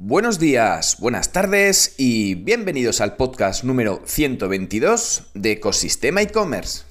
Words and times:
Buenos 0.00 0.38
días, 0.38 0.98
buenas 1.00 1.32
tardes 1.32 1.96
y 1.98 2.36
bienvenidos 2.36 3.00
al 3.00 3.16
podcast 3.16 3.64
número 3.64 4.00
122 4.04 5.24
de 5.34 5.50
Ecosistema 5.50 6.22
e-commerce. 6.22 6.87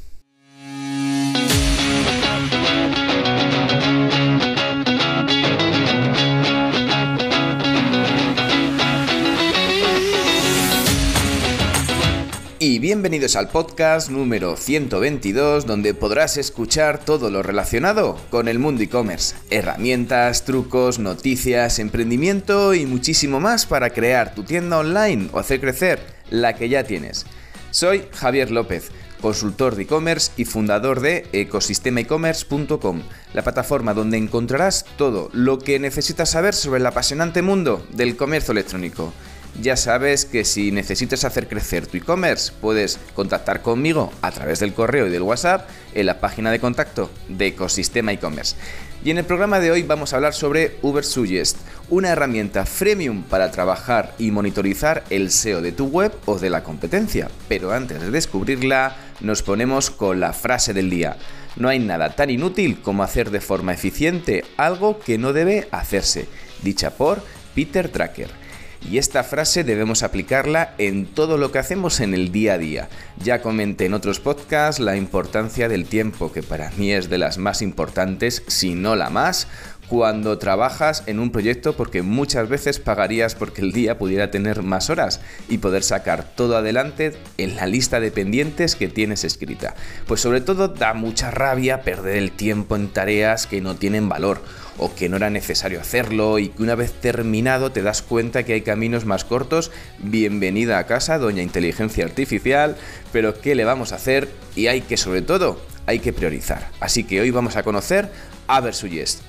Bienvenidos 12.79 13.35
al 13.35 13.49
podcast 13.49 14.09
número 14.09 14.55
122 14.55 15.65
donde 15.65 15.95
podrás 15.95 16.37
escuchar 16.37 16.99
todo 16.99 17.31
lo 17.31 17.41
relacionado 17.41 18.19
con 18.29 18.47
el 18.47 18.59
mundo 18.59 18.83
e-commerce, 18.83 19.35
herramientas, 19.49 20.45
trucos, 20.45 20.99
noticias, 20.99 21.79
emprendimiento 21.79 22.75
y 22.75 22.85
muchísimo 22.85 23.39
más 23.39 23.65
para 23.65 23.89
crear 23.89 24.35
tu 24.35 24.43
tienda 24.43 24.77
online 24.77 25.29
o 25.33 25.39
hacer 25.39 25.59
crecer 25.59 25.99
la 26.29 26.55
que 26.55 26.69
ya 26.69 26.83
tienes. 26.83 27.25
Soy 27.71 28.03
Javier 28.13 28.51
López, 28.51 28.91
consultor 29.21 29.75
de 29.75 29.83
e-commerce 29.83 30.31
y 30.37 30.45
fundador 30.45 30.99
de 30.99 31.25
ecosistemaecommerce.com, 31.31 33.01
la 33.33 33.41
plataforma 33.41 33.95
donde 33.95 34.17
encontrarás 34.17 34.85
todo 34.97 35.29
lo 35.33 35.57
que 35.57 35.79
necesitas 35.79 36.29
saber 36.29 36.53
sobre 36.53 36.79
el 36.79 36.85
apasionante 36.85 37.41
mundo 37.41 37.85
del 37.91 38.15
comercio 38.15 38.51
electrónico 38.51 39.13
ya 39.61 39.75
sabes 39.75 40.25
que 40.25 40.45
si 40.45 40.71
necesitas 40.71 41.23
hacer 41.25 41.47
crecer 41.47 41.87
tu 41.87 41.97
e-commerce, 41.97 42.51
puedes 42.61 42.99
contactar 43.15 43.61
conmigo 43.61 44.11
a 44.21 44.31
través 44.31 44.59
del 44.59 44.73
correo 44.73 45.07
y 45.07 45.09
del 45.09 45.23
WhatsApp 45.23 45.67
en 45.93 46.05
la 46.05 46.19
página 46.19 46.51
de 46.51 46.59
contacto 46.59 47.09
de 47.27 47.47
Ecosistema 47.47 48.13
e-commerce. 48.13 48.55
Y 49.03 49.11
en 49.11 49.17
el 49.17 49.25
programa 49.25 49.59
de 49.59 49.71
hoy 49.71 49.83
vamos 49.83 50.11
a 50.11 50.17
hablar 50.17 50.33
sobre 50.33 50.77
Uber 50.81 51.03
Suggest, 51.03 51.57
una 51.89 52.09
herramienta 52.09 52.65
freemium 52.65 53.23
para 53.23 53.51
trabajar 53.51 54.13
y 54.17 54.31
monitorizar 54.31 55.03
el 55.09 55.31
SEO 55.31 55.61
de 55.61 55.71
tu 55.71 55.85
web 55.85 56.11
o 56.25 56.39
de 56.39 56.49
la 56.49 56.63
competencia. 56.63 57.29
Pero 57.47 57.71
antes 57.71 58.01
de 58.01 58.11
descubrirla, 58.11 58.95
nos 59.21 59.43
ponemos 59.43 59.89
con 59.89 60.19
la 60.19 60.33
frase 60.33 60.73
del 60.73 60.89
día. 60.89 61.17
No 61.55 61.69
hay 61.69 61.79
nada 61.79 62.15
tan 62.15 62.29
inútil 62.29 62.81
como 62.81 63.03
hacer 63.03 63.31
de 63.31 63.41
forma 63.41 63.73
eficiente 63.73 64.43
algo 64.57 64.99
que 64.99 65.17
no 65.17 65.33
debe 65.33 65.67
hacerse, 65.71 66.27
dicha 66.61 66.91
por 66.91 67.23
Peter 67.55 67.89
Tracker. 67.89 68.46
Y 68.89 68.97
esta 68.97 69.23
frase 69.23 69.63
debemos 69.63 70.03
aplicarla 70.03 70.73
en 70.77 71.05
todo 71.05 71.37
lo 71.37 71.51
que 71.51 71.59
hacemos 71.59 71.99
en 71.99 72.13
el 72.13 72.31
día 72.31 72.53
a 72.53 72.57
día. 72.57 72.89
Ya 73.23 73.41
comenté 73.41 73.85
en 73.85 73.93
otros 73.93 74.19
podcasts 74.19 74.79
la 74.79 74.95
importancia 74.95 75.67
del 75.67 75.85
tiempo, 75.85 76.31
que 76.31 76.43
para 76.43 76.69
mí 76.71 76.91
es 76.91 77.09
de 77.09 77.17
las 77.17 77.37
más 77.37 77.61
importantes, 77.61 78.43
si 78.47 78.75
no 78.75 78.95
la 78.95 79.09
más, 79.09 79.47
cuando 79.87 80.37
trabajas 80.37 81.03
en 81.07 81.19
un 81.19 81.31
proyecto 81.31 81.75
porque 81.75 82.01
muchas 82.01 82.49
veces 82.49 82.79
pagarías 82.79 83.35
porque 83.35 83.61
el 83.61 83.71
día 83.71 83.97
pudiera 83.97 84.31
tener 84.31 84.61
más 84.63 84.89
horas 84.89 85.21
y 85.47 85.59
poder 85.59 85.83
sacar 85.83 86.23
todo 86.35 86.57
adelante 86.57 87.13
en 87.37 87.55
la 87.55 87.67
lista 87.67 87.99
de 87.99 88.11
pendientes 88.11 88.75
que 88.75 88.87
tienes 88.87 89.23
escrita. 89.23 89.75
Pues 90.05 90.21
sobre 90.21 90.41
todo 90.41 90.67
da 90.67 90.93
mucha 90.93 91.31
rabia 91.31 91.81
perder 91.81 92.17
el 92.17 92.31
tiempo 92.31 92.75
en 92.75 92.89
tareas 92.89 93.47
que 93.47 93.61
no 93.61 93.75
tienen 93.75 94.09
valor 94.09 94.41
o 94.77 94.93
que 94.93 95.09
no 95.09 95.17
era 95.17 95.29
necesario 95.29 95.79
hacerlo 95.79 96.37
y 96.37 96.49
que 96.49 96.63
una 96.63 96.75
vez 96.75 96.93
terminado 96.93 97.71
te 97.71 97.81
das 97.81 98.01
cuenta 98.01 98.43
que 98.43 98.53
hay 98.53 98.61
caminos 98.61 99.05
más 99.05 99.23
cortos. 99.23 99.71
Bienvenida 99.99 100.77
a 100.77 100.85
casa, 100.85 101.17
doña 101.17 101.41
inteligencia 101.41 102.05
artificial, 102.05 102.75
pero 103.11 103.39
¿qué 103.39 103.55
le 103.55 103.65
vamos 103.65 103.91
a 103.91 103.95
hacer? 103.95 104.29
Y 104.55 104.67
hay 104.67 104.81
que 104.81 104.97
sobre 104.97 105.21
todo 105.21 105.59
hay 105.87 105.99
que 105.99 106.13
priorizar. 106.13 106.69
Así 106.79 107.03
que 107.03 107.19
hoy 107.19 107.31
vamos 107.31 107.55
a 107.55 107.63
conocer 107.63 108.11
a. 108.47 108.61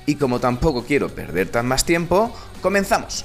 Y 0.07 0.15
como 0.17 0.41
tampoco 0.41 0.85
quiero 0.85 1.09
perder 1.09 1.49
tan 1.49 1.67
más 1.67 1.85
tiempo, 1.85 2.35
comenzamos. 2.61 3.25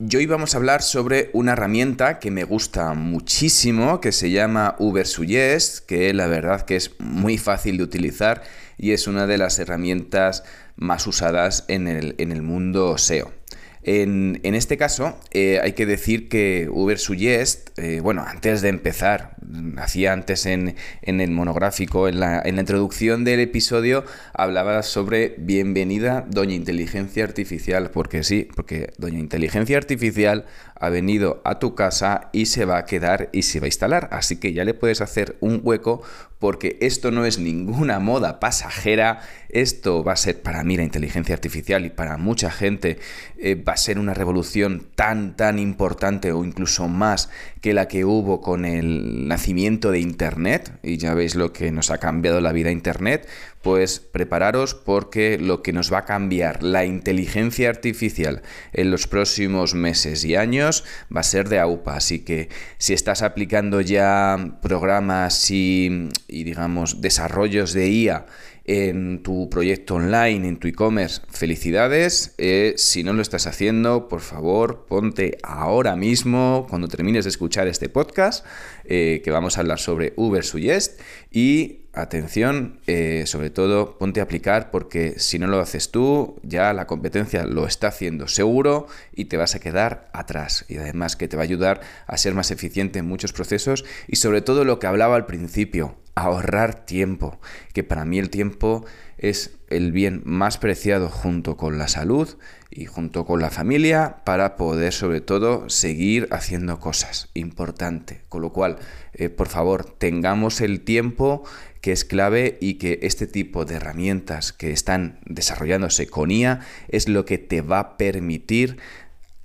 Y 0.00 0.16
hoy 0.16 0.26
vamos 0.26 0.54
a 0.54 0.58
hablar 0.58 0.82
sobre 0.82 1.28
una 1.32 1.52
herramienta 1.52 2.20
que 2.20 2.30
me 2.30 2.44
gusta 2.44 2.94
muchísimo, 2.94 4.00
que 4.00 4.12
se 4.12 4.30
llama 4.30 4.76
Ubersuggest, 4.78 5.86
que 5.86 6.14
la 6.14 6.28
verdad 6.28 6.62
que 6.62 6.76
es 6.76 6.92
muy 7.00 7.36
fácil 7.36 7.78
de 7.78 7.82
utilizar 7.82 8.42
y 8.78 8.92
es 8.92 9.08
una 9.08 9.26
de 9.26 9.38
las 9.38 9.58
herramientas 9.58 10.44
más 10.76 11.06
usadas 11.08 11.64
en 11.66 11.88
el, 11.88 12.14
en 12.18 12.30
el 12.30 12.42
mundo 12.42 12.96
SEO. 12.96 13.37
En, 13.82 14.38
este 14.42 14.76
caso, 14.76 15.18
eh, 15.32 15.60
hay 15.62 15.72
que 15.72 15.86
decir 15.86 16.28
que 16.28 16.68
Uber 16.70 16.98
Suggest, 16.98 17.78
eh, 17.78 18.00
bueno, 18.00 18.24
antes 18.26 18.60
de 18.60 18.68
empezar, 18.68 19.36
hacía 19.78 20.12
antes 20.12 20.46
en, 20.46 20.76
el 21.02 21.30
monográfico, 21.30 22.08
en 22.08 22.20
la, 22.20 22.40
en 22.44 22.56
la, 22.56 22.62
introducción 22.62 23.24
del 23.24 23.40
episodio, 23.40 24.04
hablaba 24.32 24.82
sobre 24.82 25.34
bienvenida 25.38 26.26
Doña 26.28 26.54
Inteligencia 26.54 27.24
Artificial, 27.24 27.90
porque 27.90 28.24
sí, 28.24 28.48
porque 28.54 28.92
Doña 28.98 29.18
Inteligencia 29.18 29.76
Artificial 29.76 30.46
ha 30.80 30.88
venido 30.90 31.40
a 31.44 31.58
tu 31.58 31.74
casa 31.74 32.28
y 32.32 32.46
se 32.46 32.64
va 32.64 32.78
a 32.78 32.84
quedar 32.84 33.30
y 33.32 33.42
se 33.42 33.60
va 33.60 33.64
a 33.64 33.68
instalar, 33.68 34.08
así 34.12 34.36
que 34.36 34.52
ya 34.52 34.64
le 34.64 34.74
puedes 34.74 35.00
hacer 35.00 35.36
un 35.40 35.60
hueco 35.62 36.02
porque 36.38 36.78
esto 36.80 37.10
no 37.10 37.24
es 37.24 37.38
ninguna 37.38 37.98
moda 37.98 38.38
pasajera, 38.38 39.20
esto 39.48 40.04
va 40.04 40.12
a 40.12 40.16
ser 40.16 40.40
para 40.40 40.62
mí 40.62 40.76
la 40.76 40.84
inteligencia 40.84 41.34
artificial 41.34 41.84
y 41.84 41.90
para 41.90 42.16
mucha 42.16 42.50
gente 42.50 42.98
eh, 43.38 43.56
va 43.56 43.72
a 43.72 43.76
ser 43.76 43.98
una 43.98 44.14
revolución 44.14 44.86
tan, 44.94 45.36
tan 45.36 45.58
importante 45.58 46.32
o 46.32 46.44
incluso 46.44 46.86
más 46.86 47.28
que 47.60 47.74
la 47.74 47.88
que 47.88 48.04
hubo 48.04 48.40
con 48.40 48.64
el 48.64 49.26
nacimiento 49.38 49.92
de 49.92 50.00
Internet, 50.00 50.72
y 50.82 50.96
ya 50.96 51.14
veis 51.14 51.36
lo 51.36 51.52
que 51.52 51.70
nos 51.70 51.92
ha 51.92 51.98
cambiado 51.98 52.40
la 52.40 52.50
vida 52.50 52.72
Internet, 52.72 53.28
pues 53.62 54.00
prepararos 54.00 54.74
porque 54.74 55.38
lo 55.38 55.62
que 55.62 55.72
nos 55.72 55.92
va 55.92 55.98
a 55.98 56.04
cambiar 56.04 56.64
la 56.64 56.84
inteligencia 56.84 57.68
artificial 57.68 58.42
en 58.72 58.90
los 58.90 59.06
próximos 59.06 59.74
meses 59.74 60.24
y 60.24 60.34
años 60.34 60.82
va 61.14 61.20
a 61.20 61.22
ser 61.22 61.48
de 61.48 61.60
AUPA. 61.60 61.96
Así 61.96 62.24
que 62.24 62.48
si 62.78 62.94
estás 62.94 63.22
aplicando 63.22 63.80
ya 63.80 64.56
programas 64.60 65.48
y, 65.52 66.08
digamos 66.26 67.00
desarrollos 67.00 67.72
de 67.74 67.90
IA 67.90 68.26
en 68.68 69.22
tu 69.22 69.48
proyecto 69.48 69.94
online, 69.94 70.46
en 70.46 70.58
tu 70.58 70.68
e-commerce, 70.68 71.22
felicidades. 71.30 72.34
Eh, 72.36 72.74
si 72.76 73.02
no 73.02 73.14
lo 73.14 73.22
estás 73.22 73.46
haciendo, 73.46 74.08
por 74.08 74.20
favor, 74.20 74.84
ponte 74.86 75.38
ahora 75.42 75.96
mismo, 75.96 76.66
cuando 76.68 76.86
termines 76.86 77.24
de 77.24 77.30
escuchar 77.30 77.66
este 77.66 77.88
podcast, 77.88 78.44
eh, 78.84 79.22
que 79.24 79.30
vamos 79.30 79.56
a 79.56 79.62
hablar 79.62 79.78
sobre 79.78 80.12
Uber 80.16 80.44
Suggest 80.44 81.00
y 81.30 81.86
atención, 81.94 82.80
eh, 82.86 83.24
sobre 83.26 83.48
todo 83.48 83.96
ponte 83.96 84.20
a 84.20 84.24
aplicar 84.24 84.70
porque 84.70 85.18
si 85.18 85.38
no 85.38 85.46
lo 85.46 85.60
haces 85.60 85.90
tú, 85.90 86.38
ya 86.42 86.74
la 86.74 86.86
competencia 86.86 87.44
lo 87.44 87.66
está 87.66 87.88
haciendo 87.88 88.28
seguro 88.28 88.86
y 89.14 89.24
te 89.24 89.38
vas 89.38 89.54
a 89.54 89.60
quedar 89.60 90.10
atrás. 90.12 90.66
Y 90.68 90.76
además 90.76 91.16
que 91.16 91.26
te 91.26 91.38
va 91.38 91.42
a 91.42 91.44
ayudar 91.44 91.80
a 92.06 92.18
ser 92.18 92.34
más 92.34 92.50
eficiente 92.50 92.98
en 92.98 93.06
muchos 93.06 93.32
procesos 93.32 93.86
y 94.06 94.16
sobre 94.16 94.42
todo 94.42 94.64
lo 94.64 94.78
que 94.78 94.86
hablaba 94.86 95.16
al 95.16 95.24
principio, 95.24 95.96
ahorrar 96.20 96.86
tiempo, 96.86 97.40
que 97.72 97.84
para 97.84 98.04
mí 98.04 98.18
el 98.18 98.30
tiempo 98.30 98.84
es 99.18 99.58
el 99.68 99.92
bien 99.92 100.22
más 100.24 100.58
preciado 100.58 101.08
junto 101.08 101.56
con 101.56 101.78
la 101.78 101.88
salud 101.88 102.36
y 102.70 102.86
junto 102.86 103.24
con 103.24 103.40
la 103.40 103.50
familia 103.50 104.18
para 104.24 104.56
poder 104.56 104.92
sobre 104.92 105.20
todo 105.20 105.68
seguir 105.68 106.28
haciendo 106.30 106.78
cosas. 106.80 107.28
Importante. 107.34 108.22
Con 108.28 108.42
lo 108.42 108.52
cual, 108.52 108.78
eh, 109.14 109.28
por 109.28 109.48
favor, 109.48 109.84
tengamos 109.84 110.60
el 110.60 110.82
tiempo 110.82 111.44
que 111.80 111.92
es 111.92 112.04
clave 112.04 112.58
y 112.60 112.74
que 112.74 113.00
este 113.02 113.26
tipo 113.26 113.64
de 113.64 113.76
herramientas 113.76 114.52
que 114.52 114.72
están 114.72 115.20
desarrollándose 115.24 116.06
con 116.06 116.30
IA 116.30 116.60
es 116.88 117.08
lo 117.08 117.24
que 117.24 117.38
te 117.38 117.60
va 117.60 117.78
a 117.78 117.96
permitir 117.96 118.78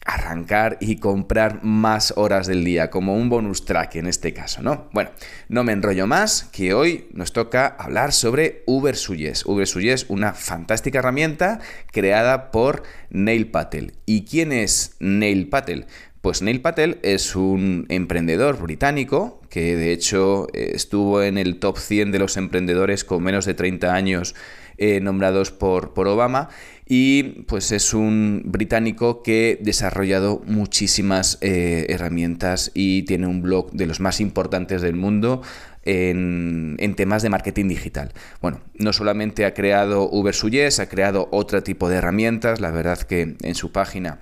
arrancar 0.06 0.78
y 0.80 0.97
comprar 0.97 1.64
más 1.64 2.14
horas 2.18 2.47
del 2.47 2.64
día, 2.64 2.90
como 2.90 3.16
un 3.16 3.30
bonus 3.30 3.66
track 3.66 3.96
en 3.96 4.08
este 4.08 4.34
caso, 4.34 4.62
¿no? 4.62 4.90
Bueno, 4.91 5.12
no 5.50 5.64
me 5.64 5.72
enrollo 5.72 6.08
más, 6.08 6.50
que 6.52 6.74
hoy 6.74 7.08
nos 7.14 7.34
toca 7.34 7.68
hablar 7.68 8.12
sobre 8.12 8.64
Uber 8.66 8.96
Suggest. 8.96 9.46
Uber 9.46 9.68
una 10.09 10.34
fantástica 10.34 11.00
herramienta 11.00 11.59
creada 11.91 12.52
por 12.52 12.84
Neil 13.09 13.47
Patel. 13.47 13.94
¿Y 14.05 14.26
quién 14.26 14.52
es 14.52 14.96
Neil 15.00 15.50
Patel? 15.50 15.85
Pues 16.22 16.41
Neil 16.41 16.61
Patel 16.61 16.99
es 17.03 17.35
un 17.35 17.85
emprendedor 17.90 18.58
británico 18.58 19.41
que 19.49 19.76
de 19.76 19.91
hecho 19.91 20.47
estuvo 20.53 21.22
en 21.22 21.38
el 21.38 21.59
top 21.59 21.78
100 21.78 22.14
de 22.14 22.20
los 22.20 22.38
emprendedores 22.38 23.03
con 23.03 23.22
menos 23.22 23.46
de 23.46 23.53
30 23.53 23.94
años 23.94 24.34
eh, 24.78 24.99
nombrados 24.99 25.52
por, 25.52 25.93
por 25.93 26.08
Obama 26.08 26.49
y 26.85 27.43
pues 27.47 27.72
es 27.72 27.93
un 27.93 28.43
británico 28.46 29.23
que 29.23 29.58
ha 29.59 29.64
desarrollado 29.64 30.41
muchísimas 30.46 31.37
eh, 31.41 31.85
herramientas 31.90 32.72
y 32.73 33.03
tiene 33.03 33.28
un 33.28 33.41
blog 33.41 33.72
de 33.72 33.85
los 33.85 33.99
más 33.99 34.20
importantes 34.20 34.81
del 34.81 34.96
mundo 34.96 35.41
en, 35.84 36.93
temas 36.96 37.23
de 37.23 37.29
marketing 37.29 37.67
digital. 37.67 38.11
Bueno, 38.41 38.61
no 38.75 38.93
solamente 38.93 39.46
ha 39.46 39.53
creado 39.53 40.09
Uber 40.09 40.34
Suggest, 40.34 40.79
ha 40.79 40.90
creado 40.90 41.29
otro 41.31 41.64
tipo 41.64 41.90
de 41.90 41.97
herramientas, 41.97 42.59
la 42.59 42.72
verdad 42.72 42.99
que 42.99 43.35
en 43.41 43.55
su 43.55 43.72
página 43.72 44.20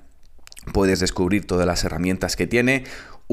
puedes 0.74 1.00
descubrir 1.00 1.45
todas 1.45 1.65
las 1.65 1.83
herramientas 1.83 2.36
que 2.36 2.48
tiene. 2.48 2.83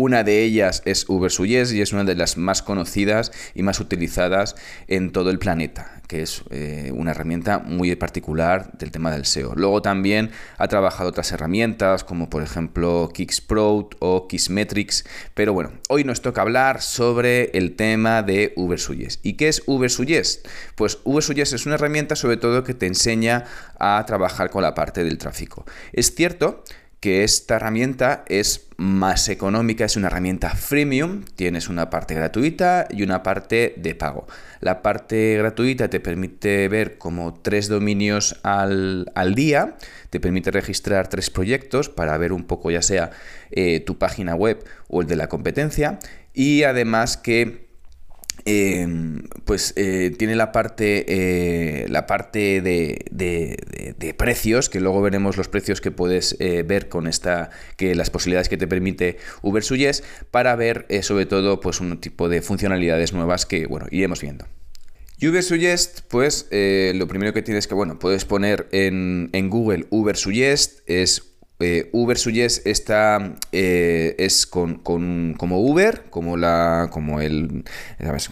Una 0.00 0.22
de 0.22 0.44
ellas 0.44 0.80
es 0.84 1.08
Uber 1.08 1.28
Suggest 1.28 1.72
y 1.72 1.80
es 1.80 1.92
una 1.92 2.04
de 2.04 2.14
las 2.14 2.36
más 2.36 2.62
conocidas 2.62 3.32
y 3.56 3.64
más 3.64 3.80
utilizadas 3.80 4.54
en 4.86 5.10
todo 5.10 5.30
el 5.30 5.40
planeta. 5.40 6.00
que 6.06 6.22
es 6.22 6.44
eh, 6.50 6.92
una 6.94 7.10
herramienta 7.10 7.58
muy 7.58 7.94
particular 7.96 8.70
del 8.78 8.92
tema 8.92 9.10
del 9.10 9.26
SEO. 9.26 9.54
Luego 9.56 9.82
también 9.82 10.30
ha 10.56 10.68
trabajado 10.68 11.10
otras 11.10 11.32
herramientas 11.32 12.04
como 12.04 12.30
por 12.30 12.44
ejemplo 12.44 13.10
Kicksprout 13.12 13.96
o 13.98 14.28
Kissmetrics, 14.28 15.04
pero 15.34 15.52
bueno, 15.52 15.72
hoy 15.88 16.04
nos 16.04 16.22
toca 16.22 16.42
hablar 16.42 16.80
sobre 16.80 17.50
el 17.58 17.74
tema 17.74 18.22
de 18.22 18.54
Ubersuggest. 18.56 19.26
¿Y 19.26 19.32
qué 19.34 19.48
es 19.48 19.64
Ubersuggest? 19.66 20.46
Pues 20.76 20.98
Ubersuggest 21.02 21.54
es 21.54 21.66
una 21.66 21.74
herramienta 21.74 22.14
sobre 22.14 22.36
todo 22.36 22.62
que 22.62 22.72
te 22.72 22.86
enseña 22.86 23.46
a 23.80 24.02
trabajar 24.06 24.48
con 24.48 24.62
la 24.62 24.74
parte 24.74 25.02
del 25.02 25.18
tráfico. 25.18 25.66
Es 25.92 26.14
cierto 26.14 26.62
que 27.00 27.22
esta 27.22 27.56
herramienta 27.56 28.24
es 28.28 28.66
más 28.76 29.28
económica, 29.28 29.84
es 29.84 29.96
una 29.96 30.08
herramienta 30.08 30.50
freemium, 30.50 31.24
tienes 31.36 31.68
una 31.68 31.90
parte 31.90 32.14
gratuita 32.14 32.88
y 32.90 33.02
una 33.02 33.22
parte 33.22 33.74
de 33.76 33.94
pago. 33.94 34.26
La 34.60 34.82
parte 34.82 35.36
gratuita 35.36 35.88
te 35.88 36.00
permite 36.00 36.68
ver 36.68 36.98
como 36.98 37.34
tres 37.34 37.68
dominios 37.68 38.40
al, 38.42 39.06
día, 39.34 39.76
te 40.10 40.18
permite 40.18 40.50
registrar 40.50 41.08
tres 41.08 41.30
proyectos 41.30 41.88
para 41.88 42.16
ver 42.18 42.32
un 42.32 42.44
poco 42.44 42.70
ya 42.70 42.82
sea 42.82 43.10
eh, 43.50 43.80
tu 43.80 43.98
página 43.98 44.34
web 44.34 44.64
o 44.88 45.02
el 45.02 45.06
de 45.06 45.16
la 45.16 45.28
competencia 45.28 45.98
y 46.34 46.64
además 46.64 47.16
que 47.16 47.67
Em, 48.44 49.22
pues 49.44 49.72
eh, 49.76 50.14
tiene 50.16 50.36
la 50.36 50.52
parte, 50.52 51.04
eh, 51.08 51.86
la 51.88 52.06
parte 52.06 52.60
de, 52.60 54.14
precios, 54.16 54.68
que 54.68 54.80
luego 54.80 55.02
veremos 55.02 55.36
los 55.36 55.48
precios 55.48 55.80
que 55.80 55.90
puedes 55.90 56.36
eh, 56.38 56.62
ver 56.62 56.88
con 56.88 57.06
esta, 57.06 57.50
que 57.76 57.94
las 57.94 58.10
posibilidades 58.10 58.48
que 58.48 58.56
te 58.56 58.66
permite 58.66 59.18
Ubersuggest, 59.42 60.04
para 60.30 60.56
ver 60.56 60.86
sobre 61.02 61.26
todo 61.26 61.60
pues 61.60 61.80
un 61.80 62.00
tipo 62.00 62.28
de 62.28 62.42
funcionalidades 62.42 63.12
nuevas 63.12 63.46
que, 63.46 63.66
bueno, 63.66 63.86
iremos 63.90 64.20
viendo. 64.20 64.46
Ubersuggest, 65.20 66.02
pues 66.08 66.46
lo 66.50 67.08
primero 67.08 67.32
que 67.32 67.42
tienes 67.42 67.66
que, 67.66 67.74
bueno, 67.74 67.98
puedes 67.98 68.24
poner 68.24 68.68
en, 68.72 69.30
en 69.32 69.50
Google 69.50 69.86
Ubersuggest, 69.90 70.80
es 70.86 71.37
eh, 71.60 71.88
Uber 71.92 72.16
Suggest 72.16 72.66
está, 72.66 73.36
eh, 73.52 74.14
es 74.18 74.46
con, 74.46 74.76
como 74.78 75.60
Uber, 75.60 76.04
como 76.10 76.36
la, 76.36 76.88
como 76.92 77.20
el, 77.20 77.64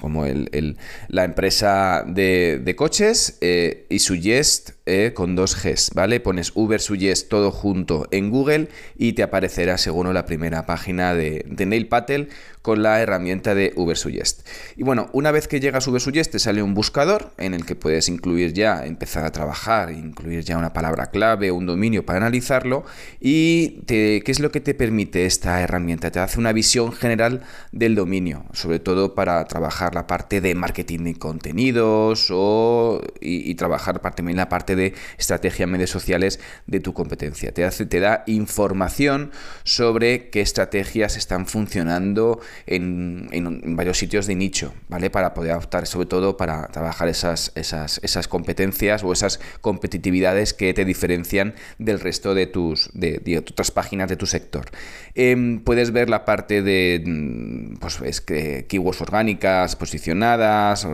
como 0.00 0.26
el, 0.26 0.76
la 1.08 1.24
empresa 1.24 2.04
de, 2.06 2.74
coches, 2.76 3.38
eh, 3.40 3.86
y 3.88 3.98
Suggest 3.98 4.75
con 5.14 5.34
dos 5.34 5.62
Gs, 5.62 5.90
¿vale? 5.94 6.20
Pones 6.20 6.52
Uber 6.54 6.80
Suggest 6.80 7.28
todo 7.28 7.50
junto 7.50 8.06
en 8.10 8.30
Google 8.30 8.68
y 8.96 9.14
te 9.14 9.22
aparecerá 9.22 9.78
según 9.78 10.06
la 10.14 10.26
primera 10.26 10.64
página 10.64 11.14
de, 11.14 11.44
de 11.48 11.66
Neil 11.66 11.88
Patel 11.88 12.28
con 12.66 12.82
la 12.82 13.00
herramienta 13.00 13.54
de 13.54 13.72
Ubersuggest. 13.76 14.44
Y 14.76 14.82
bueno, 14.82 15.08
una 15.12 15.30
vez 15.30 15.46
que 15.46 15.60
llegas 15.60 15.86
a 15.86 15.90
Ubersuggest 15.90 16.32
te 16.32 16.40
sale 16.40 16.64
un 16.64 16.74
buscador 16.74 17.30
en 17.38 17.54
el 17.54 17.64
que 17.64 17.76
puedes 17.76 18.08
incluir 18.08 18.54
ya, 18.54 18.84
empezar 18.84 19.24
a 19.24 19.30
trabajar, 19.30 19.92
incluir 19.92 20.42
ya 20.42 20.58
una 20.58 20.72
palabra 20.72 21.12
clave, 21.12 21.52
un 21.52 21.64
dominio 21.64 22.04
para 22.04 22.18
analizarlo. 22.18 22.84
¿Y 23.20 23.82
qué 23.86 24.20
es 24.26 24.40
lo 24.40 24.50
que 24.50 24.60
te 24.60 24.74
permite 24.74 25.26
esta 25.26 25.62
herramienta? 25.62 26.10
Te 26.10 26.18
hace 26.18 26.40
una 26.40 26.52
visión 26.52 26.90
general 26.90 27.42
del 27.70 27.94
dominio, 27.94 28.44
sobre 28.52 28.80
todo 28.80 29.14
para 29.14 29.44
trabajar 29.44 29.94
la 29.94 30.08
parte 30.08 30.40
de 30.40 30.56
marketing 30.56 31.04
de 31.04 31.14
contenidos 31.14 32.32
o, 32.32 33.00
y, 33.20 33.54
trabajar 33.54 34.00
también 34.00 34.38
la 34.38 34.48
parte 34.48 34.74
de 34.76 34.94
estrategia 35.18 35.64
en 35.64 35.70
medios 35.70 35.90
sociales 35.90 36.40
de 36.66 36.80
tu 36.80 36.94
competencia. 36.94 37.52
Te, 37.52 37.64
hace, 37.64 37.86
te 37.86 38.00
da 38.00 38.22
información 38.26 39.32
sobre 39.64 40.30
qué 40.30 40.40
estrategias 40.40 41.16
están 41.16 41.46
funcionando 41.46 42.40
en, 42.66 43.28
varios 43.76 43.98
sitios 43.98 44.26
de 44.26 44.34
nicho, 44.34 44.72
¿vale? 44.88 45.10
Para 45.10 45.34
poder 45.34 45.54
optar 45.54 45.86
sobre 45.86 46.06
todo 46.06 46.36
para 46.36 46.68
trabajar 46.68 47.08
esas, 47.08 47.52
esas, 47.54 48.00
esas 48.02 48.28
competencias 48.28 49.02
o 49.02 49.12
esas 49.12 49.40
competitividades 49.60 50.54
que 50.54 50.72
te 50.74 50.84
diferencian 50.84 51.54
del 51.78 52.00
resto 52.00 52.34
de 52.34 52.46
tus 52.46 52.90
de, 52.92 53.38
otras 53.38 53.70
páginas 53.70 54.08
de 54.08 54.16
tu 54.16 54.26
sector. 54.26 54.66
Em, 55.14 55.60
puedes 55.60 55.92
ver 55.92 56.10
la 56.10 56.24
parte 56.24 56.62
de 56.62 57.02
mm, 57.04 57.76
pues, 57.76 58.00
es 58.02 58.20
que 58.20 58.66
keywords 58.68 59.00
orgánicas 59.00 59.76
posicionadas, 59.76 60.86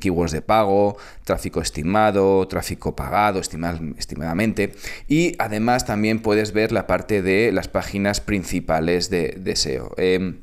keywords 0.00 0.32
de 0.32 0.42
pago, 0.42 0.96
tráfico 1.24 1.60
estimado, 1.60 2.46
tráfico 2.48 2.81
pagado 2.96 3.40
estimadamente 3.40 4.72
y 5.08 5.34
además 5.38 5.86
también 5.86 6.20
puedes 6.20 6.52
ver 6.52 6.72
la 6.72 6.86
parte 6.86 7.22
de 7.22 7.52
las 7.52 7.68
páginas 7.68 8.20
principales 8.20 9.10
de, 9.10 9.36
de 9.38 9.56
SEO. 9.56 9.94
Em, 9.96 10.40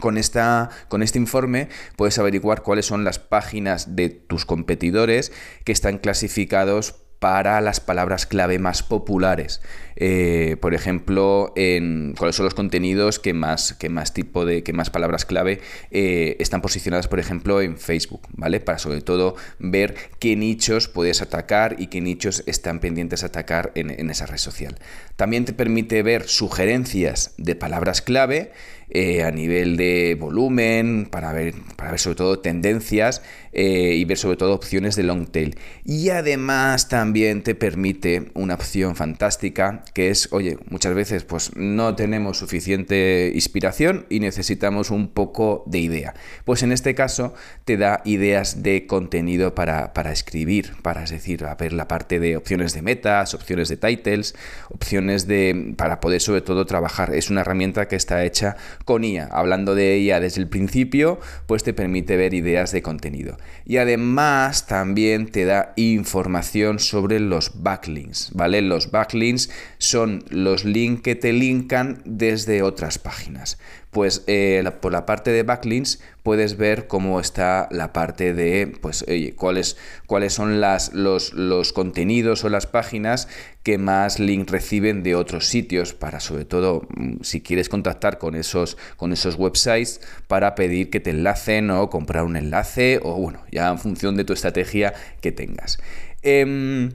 con, 0.00 0.16
esta, 0.18 0.70
con 0.88 1.02
este 1.02 1.18
informe 1.18 1.68
puedes 1.96 2.18
averiguar 2.18 2.62
cuáles 2.62 2.86
son 2.86 3.04
las 3.04 3.18
páginas 3.18 3.96
de 3.96 4.10
tus 4.10 4.44
competidores 4.46 5.32
que 5.64 5.72
están 5.72 5.98
clasificados 5.98 7.01
para 7.22 7.60
las 7.60 7.78
palabras 7.78 8.26
clave 8.26 8.58
más 8.58 8.82
populares. 8.82 9.62
Eh, 9.94 10.56
por 10.60 10.74
ejemplo, 10.74 11.52
en 11.54 12.16
cuáles 12.18 12.34
son 12.34 12.46
los 12.46 12.54
contenidos 12.54 13.20
que 13.20 13.32
más, 13.32 13.78
más 13.90 14.12
tipo 14.12 14.44
de, 14.44 14.64
que 14.64 14.72
más 14.72 14.90
palabras 14.90 15.24
clave 15.24 15.60
eh, 15.92 16.36
están 16.40 16.62
posicionadas, 16.62 17.06
por 17.06 17.20
ejemplo, 17.20 17.60
en 17.60 17.78
Facebook, 17.78 18.22
¿vale? 18.32 18.58
Para 18.58 18.78
sobre 18.78 19.02
todo 19.02 19.36
ver 19.60 19.94
qué 20.18 20.34
nichos 20.34 20.88
puedes 20.88 21.22
atacar 21.22 21.76
y 21.78 21.86
qué 21.86 22.00
nichos 22.00 22.42
están 22.46 22.80
pendientes 22.80 23.22
a 23.22 23.26
atacar 23.26 23.70
en 23.76 24.10
esa 24.10 24.26
red 24.26 24.38
social. 24.38 24.80
También 25.14 25.44
te 25.44 25.52
permite 25.52 26.02
ver 26.02 26.26
sugerencias 26.26 27.34
de 27.36 27.54
palabras 27.54 28.02
clave 28.02 28.50
eh, 28.94 29.22
a 29.22 29.30
nivel 29.30 29.78
de 29.78 30.18
volumen, 30.20 31.08
para 31.10 31.32
ver, 31.32 31.54
para 31.76 31.92
ver 31.92 31.98
sobre 32.00 32.16
todo 32.16 32.40
tendencias 32.40 33.22
eh, 33.54 33.94
y 33.96 34.04
ver 34.04 34.18
sobre 34.18 34.36
todo 34.36 34.54
opciones 34.54 34.96
de 34.96 35.02
long 35.02 35.26
tail. 35.26 35.56
Y 35.82 36.10
además 36.10 36.90
también 36.90 37.42
te 37.42 37.54
permite 37.54 38.30
una 38.34 38.54
opción 38.54 38.94
fantástica 38.94 39.82
que 39.94 40.10
es, 40.10 40.28
oye, 40.32 40.58
muchas 40.68 40.94
veces 40.94 41.24
pues 41.24 41.56
no 41.56 41.94
tenemos 41.94 42.36
suficiente 42.36 43.32
inspiración 43.34 44.04
y 44.10 44.20
necesitamos 44.20 44.90
un 44.90 45.08
poco 45.08 45.64
de 45.66 45.78
idea. 45.78 46.14
Pues 46.44 46.62
en 46.62 46.70
este 46.70 46.94
caso 46.94 47.32
te 47.64 47.78
da 47.78 48.02
ideas 48.04 48.62
de 48.62 48.86
contenido 48.86 49.54
para, 49.54 49.94
para 49.94 50.12
escribir, 50.12 50.74
para 50.82 51.04
es 51.04 51.10
decir, 51.10 51.46
a 51.46 51.54
ver 51.54 51.72
la 51.72 51.88
parte 51.88 52.20
de 52.20 52.36
opciones 52.36 52.74
de 52.74 52.82
metas, 52.82 53.32
opciones 53.32 53.70
de 53.70 53.78
titles, 53.78 54.34
opciones 54.68 55.26
de 55.26 55.74
para 55.78 56.00
poder 56.00 56.20
sobre 56.20 56.42
todo 56.42 56.66
trabajar. 56.66 57.14
Es 57.14 57.30
una 57.30 57.40
herramienta 57.40 57.88
que 57.88 57.96
está 57.96 58.24
hecha 58.24 58.56
con 58.84 59.04
IA. 59.04 59.26
Hablando 59.26 59.74
de 59.74 59.94
ella 59.94 60.20
desde 60.20 60.40
el 60.40 60.48
principio, 60.48 61.20
pues 61.46 61.62
te 61.62 61.74
permite 61.74 62.16
ver 62.16 62.34
ideas 62.34 62.72
de 62.72 62.82
contenido. 62.82 63.36
Y 63.64 63.76
además 63.76 64.66
también 64.66 65.26
te 65.26 65.44
da 65.44 65.72
información 65.76 66.78
sobre 66.78 67.20
los 67.20 67.62
backlinks, 67.62 68.30
¿vale? 68.34 68.62
Los 68.62 68.90
backlinks 68.90 69.50
son 69.78 70.24
los 70.28 70.64
links 70.64 71.02
que 71.02 71.14
te 71.14 71.32
linkan 71.32 72.02
desde 72.04 72.62
otras 72.62 72.98
páginas 72.98 73.58
pues 73.92 74.24
eh, 74.26 74.64
por 74.80 74.90
la 74.90 75.04
parte 75.04 75.30
de 75.30 75.42
backlinks 75.42 76.00
puedes 76.22 76.56
ver 76.56 76.86
cómo 76.86 77.20
está 77.20 77.68
la 77.70 77.92
parte 77.92 78.32
de, 78.32 78.72
pues, 78.80 79.04
cuáles, 79.36 79.76
cuáles 80.06 80.32
son 80.32 80.62
las, 80.62 80.94
los, 80.94 81.34
los, 81.34 81.74
contenidos 81.74 82.42
o 82.42 82.48
las 82.48 82.66
páginas 82.66 83.28
que 83.62 83.76
más 83.76 84.18
links 84.18 84.50
reciben 84.50 85.02
de 85.02 85.14
otros 85.14 85.46
sitios 85.46 85.92
para, 85.92 86.20
sobre 86.20 86.46
todo, 86.46 86.88
mm, 86.96 87.16
si 87.20 87.42
quieres 87.42 87.68
contactar 87.68 88.16
con 88.16 88.34
esos, 88.34 88.78
con 88.96 89.12
esos 89.12 89.34
websites 89.34 90.00
para 90.26 90.54
pedir 90.54 90.88
que 90.88 91.00
te 91.00 91.10
enlacen 91.10 91.70
o 91.70 91.90
comprar 91.90 92.24
un 92.24 92.36
enlace 92.36 92.98
o, 93.02 93.14
bueno, 93.16 93.42
ya 93.52 93.68
en 93.68 93.78
función 93.78 94.16
de 94.16 94.24
tu 94.24 94.32
estrategia 94.32 94.94
que 95.20 95.32
tengas. 95.32 95.78
Em, 96.22 96.92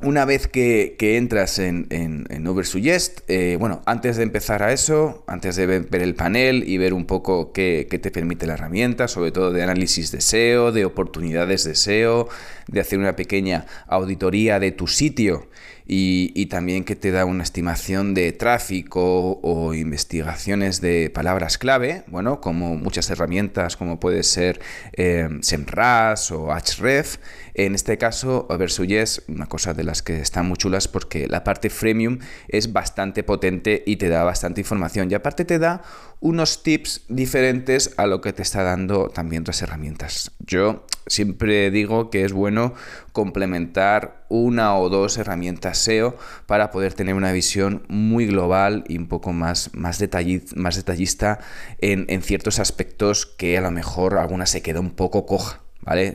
una 0.00 0.24
vez 0.24 0.46
que, 0.46 0.96
entras 1.00 1.58
en, 1.58 1.86
en, 1.90 2.26
en 2.30 2.46
Ubersuggest, 2.46 3.20
eh, 3.28 3.56
bueno, 3.58 3.82
antes 3.84 4.16
de 4.16 4.22
empezar 4.22 4.62
a 4.62 4.72
eso, 4.72 5.24
antes 5.26 5.56
de 5.56 5.66
ver, 5.66 5.88
el 5.90 6.14
panel 6.14 6.62
y 6.68 6.78
ver 6.78 6.94
un 6.94 7.04
poco 7.04 7.52
qué, 7.52 7.86
te 7.90 8.10
permite 8.12 8.46
la 8.46 8.54
herramienta, 8.54 9.08
sobre 9.08 9.32
todo 9.32 9.52
de 9.52 9.62
análisis 9.62 10.12
de 10.12 10.20
SEO, 10.20 10.70
de 10.70 10.84
oportunidades 10.84 11.64
de 11.64 11.74
SEO, 11.74 12.28
de 12.68 12.80
hacer 12.80 13.00
una 13.00 13.16
pequeña 13.16 13.66
auditoría 13.88 14.60
de 14.60 14.70
tu 14.70 14.86
sitio 14.86 15.48
y, 15.90 16.46
también 16.46 16.84
que 16.84 16.96
te 16.96 17.10
da 17.10 17.24
una 17.24 17.42
estimación 17.42 18.12
de 18.12 18.32
tráfico 18.32 19.40
o 19.42 19.72
investigaciones 19.72 20.82
de 20.82 21.08
palabras 21.08 21.56
clave, 21.56 22.04
bueno, 22.08 22.42
como 22.42 22.76
muchas 22.76 23.08
herramientas 23.08 23.78
como 23.78 23.98
puede 23.98 24.22
ser 24.22 24.60
eh, 24.92 25.28
SEMrush 25.40 26.32
o 26.32 26.54
Href. 26.54 27.16
En 27.54 27.74
este 27.74 27.96
caso, 27.96 28.46
Versuggest, 28.56 29.28
una 29.28 29.46
cosa 29.46 29.72
de 29.72 29.82
las 29.82 30.02
que 30.02 30.20
están 30.20 30.46
muy 30.46 30.58
chulas 30.58 30.88
porque 30.88 31.26
la 31.26 31.42
parte 31.42 31.70
freemium 31.70 32.18
es 32.48 32.72
bastante 32.72 33.22
potente 33.24 33.82
y 33.86 33.96
te 33.96 34.10
da 34.10 34.24
bastante 34.24 34.60
información 34.60 35.10
y 35.10 35.14
aparte 35.14 35.46
te 35.46 35.58
da 35.58 35.82
unos 36.20 36.62
tips 36.62 37.02
diferentes 37.08 37.94
a 37.96 38.06
lo 38.06 38.20
que 38.20 38.32
te 38.32 38.42
está 38.42 38.62
dando 38.62 39.08
también 39.08 39.42
otras 39.42 39.62
herramientas. 39.62 40.32
Yo 40.40 40.84
siempre 41.06 41.70
digo 41.70 42.10
que 42.10 42.24
es 42.24 42.32
bueno 42.32 42.74
complementar 43.12 44.24
una 44.28 44.76
o 44.76 44.88
dos 44.88 45.16
herramientas 45.18 45.78
SEO 45.78 46.16
para 46.46 46.70
poder 46.70 46.94
tener 46.94 47.14
una 47.14 47.32
visión 47.32 47.82
muy 47.88 48.26
global 48.26 48.84
y 48.88 48.98
un 48.98 49.06
poco 49.06 49.32
más, 49.32 49.70
más, 49.74 49.98
detallista 49.98 51.38
en, 51.78 52.22
ciertos 52.22 52.58
aspectos 52.58 53.26
que 53.26 53.56
a 53.56 53.60
lo 53.60 53.70
mejor 53.70 54.18
alguna 54.18 54.46
se 54.46 54.62
queda 54.62 54.80
un 54.80 54.90
poco 54.90 55.24
coja. 55.24 55.62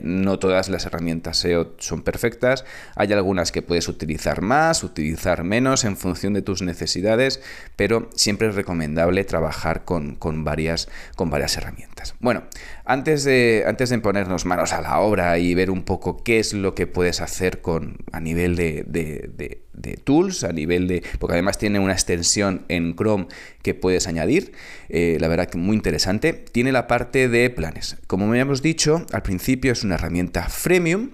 No 0.02 0.38
todas 0.38 0.68
las 0.68 0.86
herramientas 0.86 1.38
SEO 1.38 1.74
son 1.78 2.02
perfectas, 2.02 2.64
hay 2.94 3.12
algunas 3.12 3.50
que 3.50 3.60
puedes 3.60 3.88
utilizar 3.88 4.40
más, 4.40 4.84
utilizar 4.84 5.42
menos 5.42 5.84
en 5.84 5.96
función 5.96 6.32
de 6.32 6.42
tus 6.42 6.62
necesidades, 6.62 7.40
pero 7.74 8.08
siempre 8.14 8.48
es 8.48 8.54
recomendable 8.54 9.24
trabajar 9.24 9.84
con, 9.84 10.16
varias, 10.44 10.88
con 11.16 11.28
varias 11.28 11.56
herramientas. 11.56 12.14
Bueno, 12.20 12.44
antes 12.84 13.24
de, 13.24 13.64
antes 13.66 13.88
de 13.88 13.98
ponernos 13.98 14.44
manos 14.44 14.72
a 14.72 14.82
la 14.82 15.00
obra 15.00 15.38
y 15.38 15.54
ver 15.54 15.70
un 15.70 15.84
poco 15.84 16.22
qué 16.22 16.38
es 16.38 16.52
lo 16.52 16.74
que 16.74 16.86
puedes 16.86 17.20
hacer 17.20 17.62
con, 17.62 17.96
a 18.12 18.20
nivel 18.20 18.56
de, 18.56 18.84
de, 18.86 19.96
tools, 20.04 20.44
a 20.44 20.52
nivel 20.52 20.86
de... 20.86 21.02
porque 21.18 21.34
además 21.34 21.56
tiene 21.56 21.78
una 21.78 21.94
extensión 21.94 22.66
en 22.68 22.94
Chrome 22.94 23.26
que 23.62 23.74
puedes 23.74 24.06
añadir, 24.06 24.52
eh, 24.90 25.16
la 25.18 25.28
verdad 25.28 25.48
que 25.48 25.56
muy 25.56 25.76
interesante, 25.76 26.32
tiene 26.32 26.72
la 26.72 26.86
parte 26.86 27.28
de 27.28 27.48
planes. 27.48 27.96
Como 28.06 28.34
hemos 28.34 28.60
dicho, 28.60 29.06
al 29.12 29.22
principio 29.22 29.72
es 29.72 29.82
una 29.82 29.94
herramienta 29.94 30.48
freemium 30.48 31.12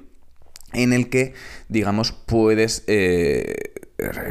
en 0.72 0.92
el 0.92 1.08
que, 1.08 1.34
digamos, 1.68 2.12
puedes 2.12 2.84
eh, 2.86 3.54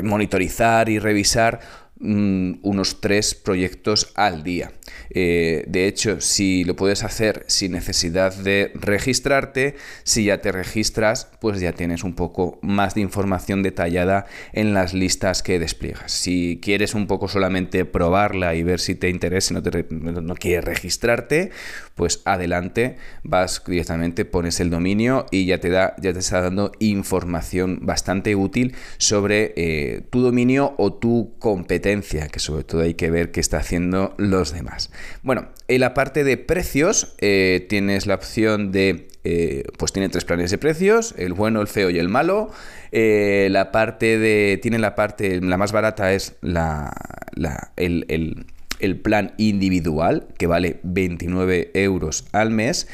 monitorizar 0.03 0.89
y 0.89 0.99
revisar 0.99 1.59
mm, 1.99 2.59
unos 2.63 3.01
tres 3.01 3.35
proyectos 3.35 4.11
al 4.15 4.43
día. 4.43 4.71
Eh, 5.09 5.65
de 5.67 5.87
hecho, 5.87 6.21
si 6.21 6.63
lo 6.63 6.75
puedes 6.75 7.03
hacer 7.03 7.45
sin 7.47 7.71
necesidad 7.71 8.33
de 8.33 8.71
registrarte, 8.75 9.75
si 10.03 10.25
ya 10.25 10.41
te 10.41 10.51
registras, 10.51 11.29
pues 11.39 11.59
ya 11.59 11.73
tienes 11.73 12.03
un 12.03 12.13
poco 12.13 12.59
más 12.61 12.95
de 12.95 13.01
información 13.01 13.63
detallada 13.63 14.25
en 14.53 14.73
las 14.73 14.93
listas 14.93 15.43
que 15.43 15.59
despliegas. 15.59 16.11
Si 16.11 16.59
quieres 16.61 16.93
un 16.93 17.07
poco 17.07 17.27
solamente 17.27 17.85
probarla 17.85 18.55
y 18.55 18.63
ver 18.63 18.79
si 18.79 18.95
te 18.95 19.09
interesa, 19.09 19.53
no, 19.53 19.63
te, 19.63 19.85
no 19.89 20.35
quieres 20.35 20.63
registrarte, 20.65 21.51
pues 21.95 22.21
adelante, 22.25 22.97
vas 23.23 23.61
directamente, 23.65 24.25
pones 24.25 24.59
el 24.59 24.69
dominio 24.69 25.25
y 25.31 25.45
ya 25.45 25.59
te, 25.59 25.69
da, 25.69 25.95
ya 25.99 26.13
te 26.13 26.19
está 26.19 26.41
dando 26.41 26.71
información 26.79 27.79
bastante 27.81 28.35
útil 28.35 28.75
sobre 28.97 29.53
eh, 29.55 30.01
tu 30.09 30.21
dominio 30.21 30.75
o 30.77 30.93
tu 30.93 31.33
que 32.31 32.39
sobre 32.39 32.63
todo 32.63 32.81
hay 32.81 32.93
que 32.93 33.09
ver 33.09 33.31
qué 33.31 33.39
está 33.39 33.57
haciendo 33.57 34.13
los 34.17 34.53
demás. 34.53 34.91
Bueno, 35.23 35.47
en 35.67 35.81
la 35.81 35.93
parte 35.93 36.23
de 36.23 36.37
precios 36.37 37.15
eh, 37.17 37.65
tienes 37.67 38.05
la 38.05 38.15
opción 38.15 38.71
de, 38.71 39.07
eh, 39.23 39.63
pues 39.77 39.91
tiene 39.91 40.09
tres 40.09 40.23
planes 40.23 40.51
de 40.51 40.59
precios, 40.59 41.15
el 41.17 41.33
bueno, 41.33 41.61
el 41.61 41.67
feo 41.67 41.89
y 41.89 41.97
el 41.97 42.07
malo. 42.07 42.51
Eh, 42.91 43.47
la 43.49 43.71
parte 43.71 44.19
de, 44.19 44.59
tiene 44.61 44.77
la 44.77 44.93
parte, 44.93 45.41
la 45.41 45.57
más 45.57 45.71
barata 45.71 46.13
es 46.13 46.35
la, 46.41 46.91
el, 47.75 48.45
el, 48.79 49.01
plan 49.01 49.33
individual, 49.37 50.27
que 50.37 50.45
vale 50.45 50.79
29 50.83 51.71
euros 51.73 52.27
al 52.31 52.51
mes. 52.51 52.87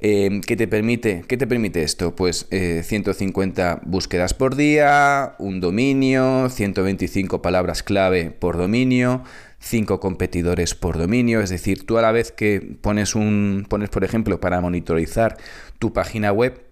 ¿Qué, 0.00 0.56
te 0.56 0.68
permite, 0.68 1.24
¿Qué 1.26 1.36
te 1.36 1.46
permite 1.46 1.82
esto? 1.82 2.14
Pues 2.14 2.48
150 2.50 3.80
búsquedas 3.84 4.34
por 4.34 4.56
día, 4.56 5.34
un 5.38 5.60
dominio, 5.60 6.48
125 6.48 7.42
palabras 7.42 7.82
clave 7.82 8.30
por 8.30 8.56
dominio, 8.56 9.22
cinco 9.58 10.00
competidores 10.00 10.74
por 10.74 10.98
dominio, 10.98 11.40
es 11.40 11.50
decir, 11.50 11.86
tú 11.86 11.98
a 11.98 12.02
la 12.02 12.12
vez 12.12 12.30
que 12.32 12.76
pones 12.80 13.14
un 13.14 13.66
pones 13.68 13.88
por 13.90 14.04
ejemplo 14.04 14.40
para 14.40 14.60
monitorizar 14.60 15.36
tu 15.78 15.92
página 15.92 16.32
web 16.32 16.62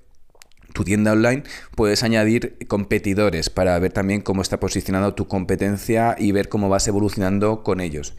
tu 0.75 0.83
tienda 0.83 1.13
online, 1.13 1.45
puedes 1.77 2.03
añadir 2.03 2.59
competidores 2.67 3.49
para 3.49 3.79
ver 3.79 3.93
también 3.93 4.21
cómo 4.21 4.43
está 4.43 4.59
posicionado 4.59 5.15
tu 5.15 5.29
competencia 5.29 6.17
y 6.19 6.33
ver 6.33 6.49
cómo 6.49 6.69
vas 6.69 6.89
evolucionando 6.89 7.63
con 7.63 7.81
ellos. 7.81 8.17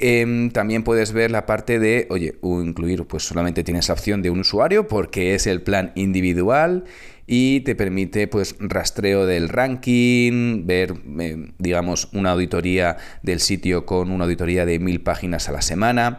Em, 0.00 0.50
también 0.50 0.84
puedes 0.84 1.12
ver 1.12 1.30
la 1.30 1.46
parte 1.46 1.78
de, 1.78 2.06
oye, 2.10 2.36
incluir, 2.42 3.04
pues 3.04 3.24
solamente 3.24 3.64
tienes 3.64 3.88
la 3.88 3.94
opción 3.94 4.22
de 4.22 4.30
un 4.30 4.40
usuario 4.40 4.86
porque 4.86 5.34
es 5.34 5.46
el 5.46 5.62
plan 5.62 5.92
individual 5.94 6.84
y 7.26 7.60
te 7.60 7.74
permite 7.74 8.26
pues 8.26 8.56
rastreo 8.58 9.26
del 9.26 9.48
ranking, 9.48 10.66
ver 10.66 10.94
eh, 11.20 11.52
digamos 11.58 12.08
una 12.12 12.30
auditoría 12.30 12.96
del 13.22 13.40
sitio 13.40 13.84
con 13.84 14.10
una 14.10 14.24
auditoría 14.24 14.64
de 14.64 14.78
mil 14.78 15.02
páginas 15.02 15.48
a 15.48 15.52
la 15.52 15.62
semana. 15.62 16.18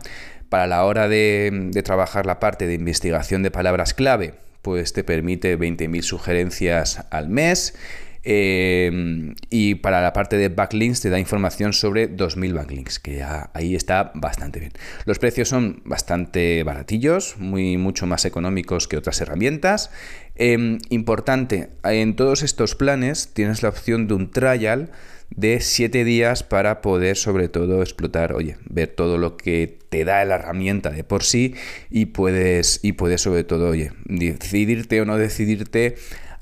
Para 0.50 0.68
la 0.68 0.86
hora 0.86 1.08
de, 1.08 1.72
trabajar 1.84 2.26
la 2.26 2.40
parte 2.40 2.68
de 2.68 2.76
investigación 2.76 3.44
de 3.44 3.52
palabras 3.52 3.94
clave, 3.94 4.36
pues 4.62 4.94
te 4.94 5.04
permite 5.04 5.58
20.000 5.58 6.02
sugerencias 6.02 7.06
al 7.12 7.30
mes 7.30 7.76
Em, 8.24 9.36
y 9.50 9.76
para 9.76 10.02
la 10.02 10.12
parte 10.12 10.38
de 10.38 10.50
backlinks 10.50 11.02
te 11.02 11.10
da 11.10 11.20
información 11.20 11.72
sobre 11.72 12.08
2.000 12.10 12.54
backlinks, 12.54 13.00
que 13.00 13.24
ahí 13.24 13.76
está 13.76 14.12
bastante 14.14 14.60
bien. 14.60 14.74
Los 15.06 15.20
precios 15.20 15.48
son 15.48 15.82
bastante 15.86 16.64
baratillos, 16.64 17.38
muy, 17.38 17.78
mucho 17.78 18.08
más 18.08 18.26
económicos 18.26 18.88
que 18.88 18.98
otras 18.98 19.22
herramientas. 19.22 19.92
Em, 20.36 20.80
importante, 20.90 21.70
en 21.84 22.16
todos 22.16 22.44
estos 22.44 22.76
planes 22.76 23.34
tienes 23.34 23.64
la 23.64 23.70
opción 23.70 24.08
de 24.08 24.14
un 24.14 24.32
trial 24.32 24.92
de 25.30 25.60
7 25.62 26.04
días 26.04 26.44
para 26.44 26.82
poder 26.82 27.16
sobre 27.16 27.50
todo 27.50 27.82
explotar, 27.82 28.34
oye, 28.34 28.58
ver 28.66 28.88
todo 28.88 29.18
lo 29.18 29.38
que 29.38 29.80
te 29.90 30.04
da 30.04 30.24
la 30.26 30.36
herramienta 30.36 30.90
de 30.90 31.04
por 31.04 31.24
sí 31.24 31.56
y 31.90 32.08
puedes, 32.08 32.80
y 32.84 32.94
puedes 32.94 33.22
sobre 33.22 33.44
todo, 33.44 33.70
oye, 33.70 33.92
decidirte 34.06 35.02
o 35.02 35.06
no 35.06 35.18
decidirte 35.18 35.96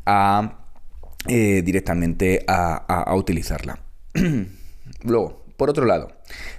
a 0.05 0.66
eh, 1.27 1.61
directamente 1.63 2.43
a, 2.47 3.13
utilizarla. 3.15 3.79
Luego, 5.03 5.45
por 5.57 5.69
otro 5.69 5.85
lado, 5.85 6.11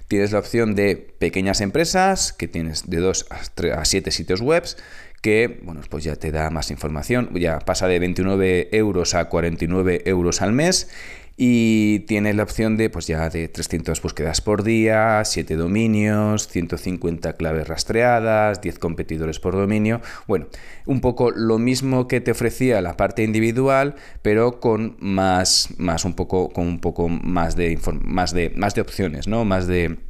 tienes 0.08 0.32
la 0.32 0.38
opción 0.38 0.74
de 0.74 0.96
pequeñas 0.96 1.60
empresas, 1.60 2.32
que 2.32 2.48
tienes 2.48 2.88
de 2.88 2.98
2 2.98 3.26
a 3.74 3.84
7 3.84 4.10
sitios 4.10 4.40
web, 4.40 4.64
que 5.20 5.60
bueno, 5.62 5.80
pues 5.88 6.04
ya 6.04 6.16
te 6.16 6.30
da 6.30 6.50
más 6.50 6.70
información, 6.70 7.30
ya 7.34 7.58
pasa 7.58 7.88
de 7.88 7.98
29 7.98 8.68
euros 8.72 9.14
a 9.14 9.28
49 9.28 10.02
euros 10.04 10.42
al 10.42 10.52
mes 10.52 10.88
y 11.40 12.00
tienes 12.00 12.34
la 12.34 12.42
opción 12.42 12.76
de, 12.76 12.90
pues 12.90 13.06
ya 13.06 13.30
de 13.30 13.46
300 13.46 14.02
búsquedas 14.02 14.40
por 14.40 14.64
día, 14.64 15.22
7 15.24 15.54
dominios, 15.54 16.48
150 16.48 17.34
claves 17.34 17.68
rastreadas, 17.68 18.60
10 18.60 18.80
competidores 18.80 19.38
por 19.38 19.54
dominio. 19.54 20.00
Bueno, 20.26 20.48
un 20.84 21.00
poco 21.00 21.30
lo 21.30 21.60
mismo 21.60 22.08
que 22.08 22.20
te 22.20 22.32
ofrecía 22.32 22.80
la 22.80 22.96
parte 22.96 23.22
individual, 23.22 23.94
pero 24.20 24.58
con 24.58 24.96
más, 24.98 25.68
más 25.78 26.04
un 26.04 26.14
poco, 26.14 26.48
con 26.48 26.66
un 26.66 26.80
poco 26.80 27.08
más 27.08 27.54
de, 27.54 27.78
más 28.02 28.34
de, 28.34 28.50
más 28.56 28.74
de 28.74 28.80
opciones, 28.80 29.28
¿no? 29.28 29.44
Más 29.44 29.68
de 29.68 30.07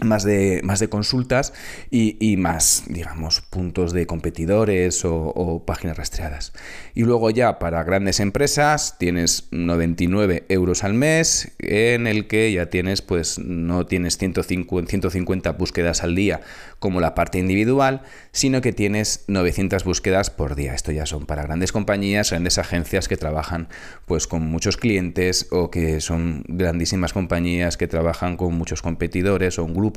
más 0.00 0.22
de, 0.22 0.60
más 0.62 0.80
de 0.80 0.88
consultas 0.88 1.52
y, 1.90 2.36
más, 2.36 2.84
digamos, 2.86 3.40
puntos 3.40 3.92
de 3.92 4.06
competidores 4.06 5.04
o, 5.04 5.64
páginas 5.66 5.96
rastreadas. 5.96 6.52
Y 6.94 7.02
luego 7.02 7.30
ya 7.30 7.58
para 7.58 7.82
grandes 7.82 8.20
empresas 8.20 8.96
tienes 8.98 9.48
99 9.50 10.44
euros 10.48 10.84
al 10.84 10.94
mes 10.94 11.52
en 11.58 12.06
el 12.06 12.26
que 12.26 12.52
ya 12.52 12.66
tienes, 12.66 13.02
pues 13.02 13.38
no 13.38 13.86
tienes 13.86 14.18
150, 14.18 14.88
150 14.88 15.52
búsquedas 15.52 16.02
al 16.02 16.14
día 16.14 16.40
como 16.78 17.00
la 17.00 17.14
parte 17.14 17.38
individual, 17.38 18.02
sino 18.32 18.60
que 18.60 18.72
tienes 18.72 19.24
900 19.26 19.84
búsquedas 19.84 20.30
por 20.30 20.54
día. 20.54 20.74
Esto 20.74 20.92
ya 20.92 21.06
son 21.06 21.26
para 21.26 21.42
grandes 21.42 21.72
compañías, 21.72 22.30
grandes 22.30 22.58
agencias 22.58 23.08
que 23.08 23.16
trabajan 23.16 23.68
pues 24.06 24.26
con 24.26 24.42
muchos 24.42 24.76
clientes 24.76 25.48
o 25.50 25.70
que 25.70 26.00
son 26.00 26.44
grandísimas 26.46 27.12
compañías 27.12 27.76
que 27.76 27.88
trabajan 27.88 28.36
con 28.36 28.54
muchos 28.54 28.82
competidores 28.82 29.58
o 29.58 29.64
un 29.64 29.74
grupo 29.74 29.87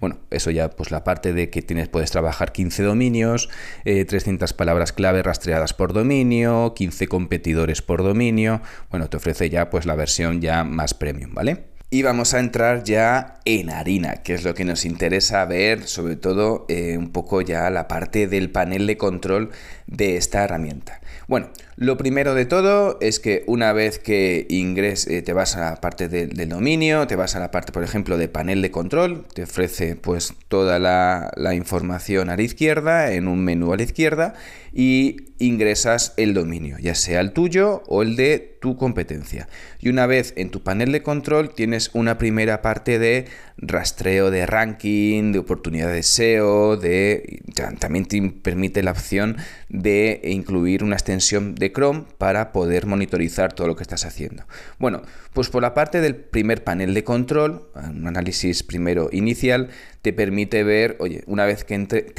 bueno, 0.00 0.18
eso 0.30 0.50
ya, 0.50 0.70
pues 0.70 0.90
la 0.90 1.04
parte 1.04 1.32
de 1.32 1.50
que 1.50 1.62
tienes, 1.62 1.88
puedes 1.88 2.10
trabajar 2.10 2.52
15 2.52 2.82
dominios, 2.82 3.48
300 3.84 4.50
eh, 4.50 4.54
palabras 4.54 4.92
clave 4.92 5.22
rastreadas 5.22 5.74
por 5.74 5.92
dominio, 5.92 6.74
15 6.74 7.08
competidores 7.08 7.82
por 7.82 8.02
dominio. 8.02 8.60
Bueno, 8.90 9.08
te 9.08 9.16
ofrece 9.16 9.50
ya 9.50 9.70
pues 9.70 9.86
la 9.86 9.94
versión 9.94 10.40
ya 10.40 10.64
más 10.64 10.94
premium, 10.94 11.34
¿vale? 11.34 11.69
Y 11.92 12.02
vamos 12.02 12.34
a 12.34 12.38
entrar 12.38 12.84
ya 12.84 13.40
en 13.44 13.68
harina, 13.68 14.22
que 14.22 14.34
es 14.34 14.44
lo 14.44 14.54
que 14.54 14.64
nos 14.64 14.84
interesa 14.84 15.44
ver, 15.44 15.88
sobre 15.88 16.14
todo 16.14 16.64
eh, 16.68 16.96
un 16.96 17.10
poco 17.10 17.40
ya 17.40 17.68
la 17.68 17.88
parte 17.88 18.28
del 18.28 18.48
panel 18.48 18.86
de 18.86 18.96
control 18.96 19.50
de 19.88 20.16
esta 20.16 20.44
herramienta. 20.44 21.00
Bueno, 21.26 21.48
lo 21.74 21.96
primero 21.96 22.34
de 22.36 22.46
todo 22.46 22.96
es 23.00 23.18
que 23.18 23.42
una 23.48 23.72
vez 23.72 23.98
que 23.98 24.46
ingreses, 24.48 25.12
eh, 25.12 25.22
te 25.22 25.32
vas 25.32 25.56
a 25.56 25.70
la 25.70 25.80
parte 25.80 26.08
del 26.08 26.48
dominio, 26.48 27.08
te 27.08 27.16
vas 27.16 27.34
a 27.34 27.40
la 27.40 27.50
parte, 27.50 27.72
por 27.72 27.82
ejemplo, 27.82 28.18
de 28.18 28.28
panel 28.28 28.62
de 28.62 28.70
control, 28.70 29.26
te 29.34 29.42
ofrece 29.42 29.96
pues 29.96 30.34
toda 30.46 30.78
la 30.78 31.54
información 31.54 32.30
a 32.30 32.36
la 32.36 32.42
izquierda, 32.42 33.10
en 33.10 33.26
un 33.26 33.42
menú 33.42 33.72
a 33.72 33.76
la 33.76 33.82
izquierda, 33.82 34.34
y 34.72 35.16
ingresas 35.38 36.14
el 36.16 36.34
dominio, 36.34 36.76
ya 36.78 36.94
sea 36.94 37.20
el 37.20 37.32
tuyo 37.32 37.82
o 37.86 38.02
el 38.02 38.16
de 38.16 38.58
tu 38.60 38.76
competencia. 38.76 39.48
Y 39.80 39.88
una 39.88 40.06
vez 40.06 40.34
en 40.36 40.50
tu 40.50 40.62
panel 40.62 40.92
de 40.92 41.02
control 41.02 41.54
tienes 41.54 41.90
una 41.94 42.18
primera 42.18 42.62
parte 42.62 42.98
de 42.98 43.26
rastreo 43.56 44.30
de 44.30 44.46
ranking, 44.46 45.32
de 45.32 45.38
oportunidades 45.38 46.06
SEO, 46.06 46.76
de 46.76 47.42
también 47.78 48.06
te 48.06 48.20
permite 48.42 48.82
la 48.82 48.92
opción 48.92 49.36
de 49.70 50.20
incluir 50.24 50.82
una 50.82 50.96
extensión 50.96 51.54
de 51.54 51.72
Chrome 51.72 52.04
para 52.18 52.52
poder 52.52 52.86
monitorizar 52.86 53.52
todo 53.52 53.68
lo 53.68 53.76
que 53.76 53.84
estás 53.84 54.04
haciendo. 54.04 54.44
Bueno, 54.78 55.02
pues 55.32 55.48
por 55.48 55.62
la 55.62 55.74
parte 55.74 56.00
del 56.00 56.16
primer 56.16 56.64
panel 56.64 56.92
de 56.92 57.04
control, 57.04 57.70
un 57.74 58.06
análisis 58.06 58.64
primero 58.64 59.08
inicial, 59.12 59.70
te 60.02 60.12
permite 60.12 60.64
ver, 60.64 60.96
oye, 60.98 61.22
una 61.26 61.44
vez 61.44 61.64
que, 61.64 61.74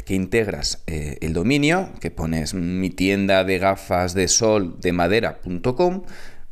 integras 0.08 0.82
eh, 0.86 1.18
el 1.20 1.34
dominio, 1.34 1.90
que 2.00 2.10
pones 2.10 2.54
mi 2.54 2.88
tienda 2.90 3.44
de 3.44 3.58
gafas 3.58 4.14
de 4.14 4.28
sol 4.28 4.80
de 4.80 4.92
madera.com, 4.92 6.04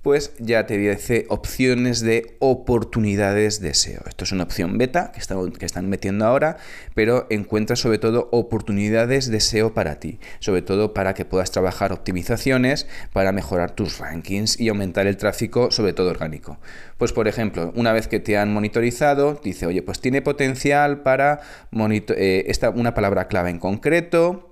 pues 0.02 0.32
ya 0.38 0.66
te 0.66 0.78
dice 0.78 1.26
opciones 1.28 2.00
de 2.00 2.36
oportunidades 2.38 3.60
de 3.60 3.74
SEO. 3.74 4.00
Esto 4.08 4.24
es 4.24 4.32
una 4.32 4.44
opción 4.44 4.78
beta 4.78 5.12
que 5.12 5.20
están, 5.20 5.52
que 5.52 5.66
están 5.66 5.88
metiendo 5.90 6.24
ahora, 6.24 6.56
pero 6.94 7.26
encuentras 7.28 7.80
sobre 7.80 7.98
todo 7.98 8.28
oportunidades 8.32 9.30
de 9.30 9.40
SEO 9.40 9.74
para 9.74 10.00
ti, 10.00 10.18
sobre 10.38 10.62
todo 10.62 10.94
para 10.94 11.12
que 11.12 11.26
puedas 11.26 11.50
trabajar 11.50 11.92
optimizaciones 11.92 12.86
para 13.12 13.32
mejorar 13.32 13.72
tus 13.72 13.98
rankings 13.98 14.58
y 14.58 14.70
aumentar 14.70 15.06
el 15.06 15.18
tráfico, 15.18 15.70
sobre 15.70 15.92
todo 15.92 16.08
orgánico. 16.08 16.58
Pues 16.96 17.12
por 17.12 17.28
ejemplo, 17.28 17.72
una 17.76 17.92
vez 17.92 18.08
que 18.08 18.20
te 18.20 18.38
han 18.38 18.52
monitorizado, 18.54 19.38
dice, 19.42 19.66
oye, 19.66 19.82
pues 19.82 20.00
tiene 20.00 20.22
potencial 20.22 21.02
para 21.02 21.40
eh, 21.72 22.44
esta, 22.46 22.70
una 22.70 22.94
palabra 22.94 23.28
clave 23.28 23.50
en 23.50 23.58
concreto, 23.58 24.49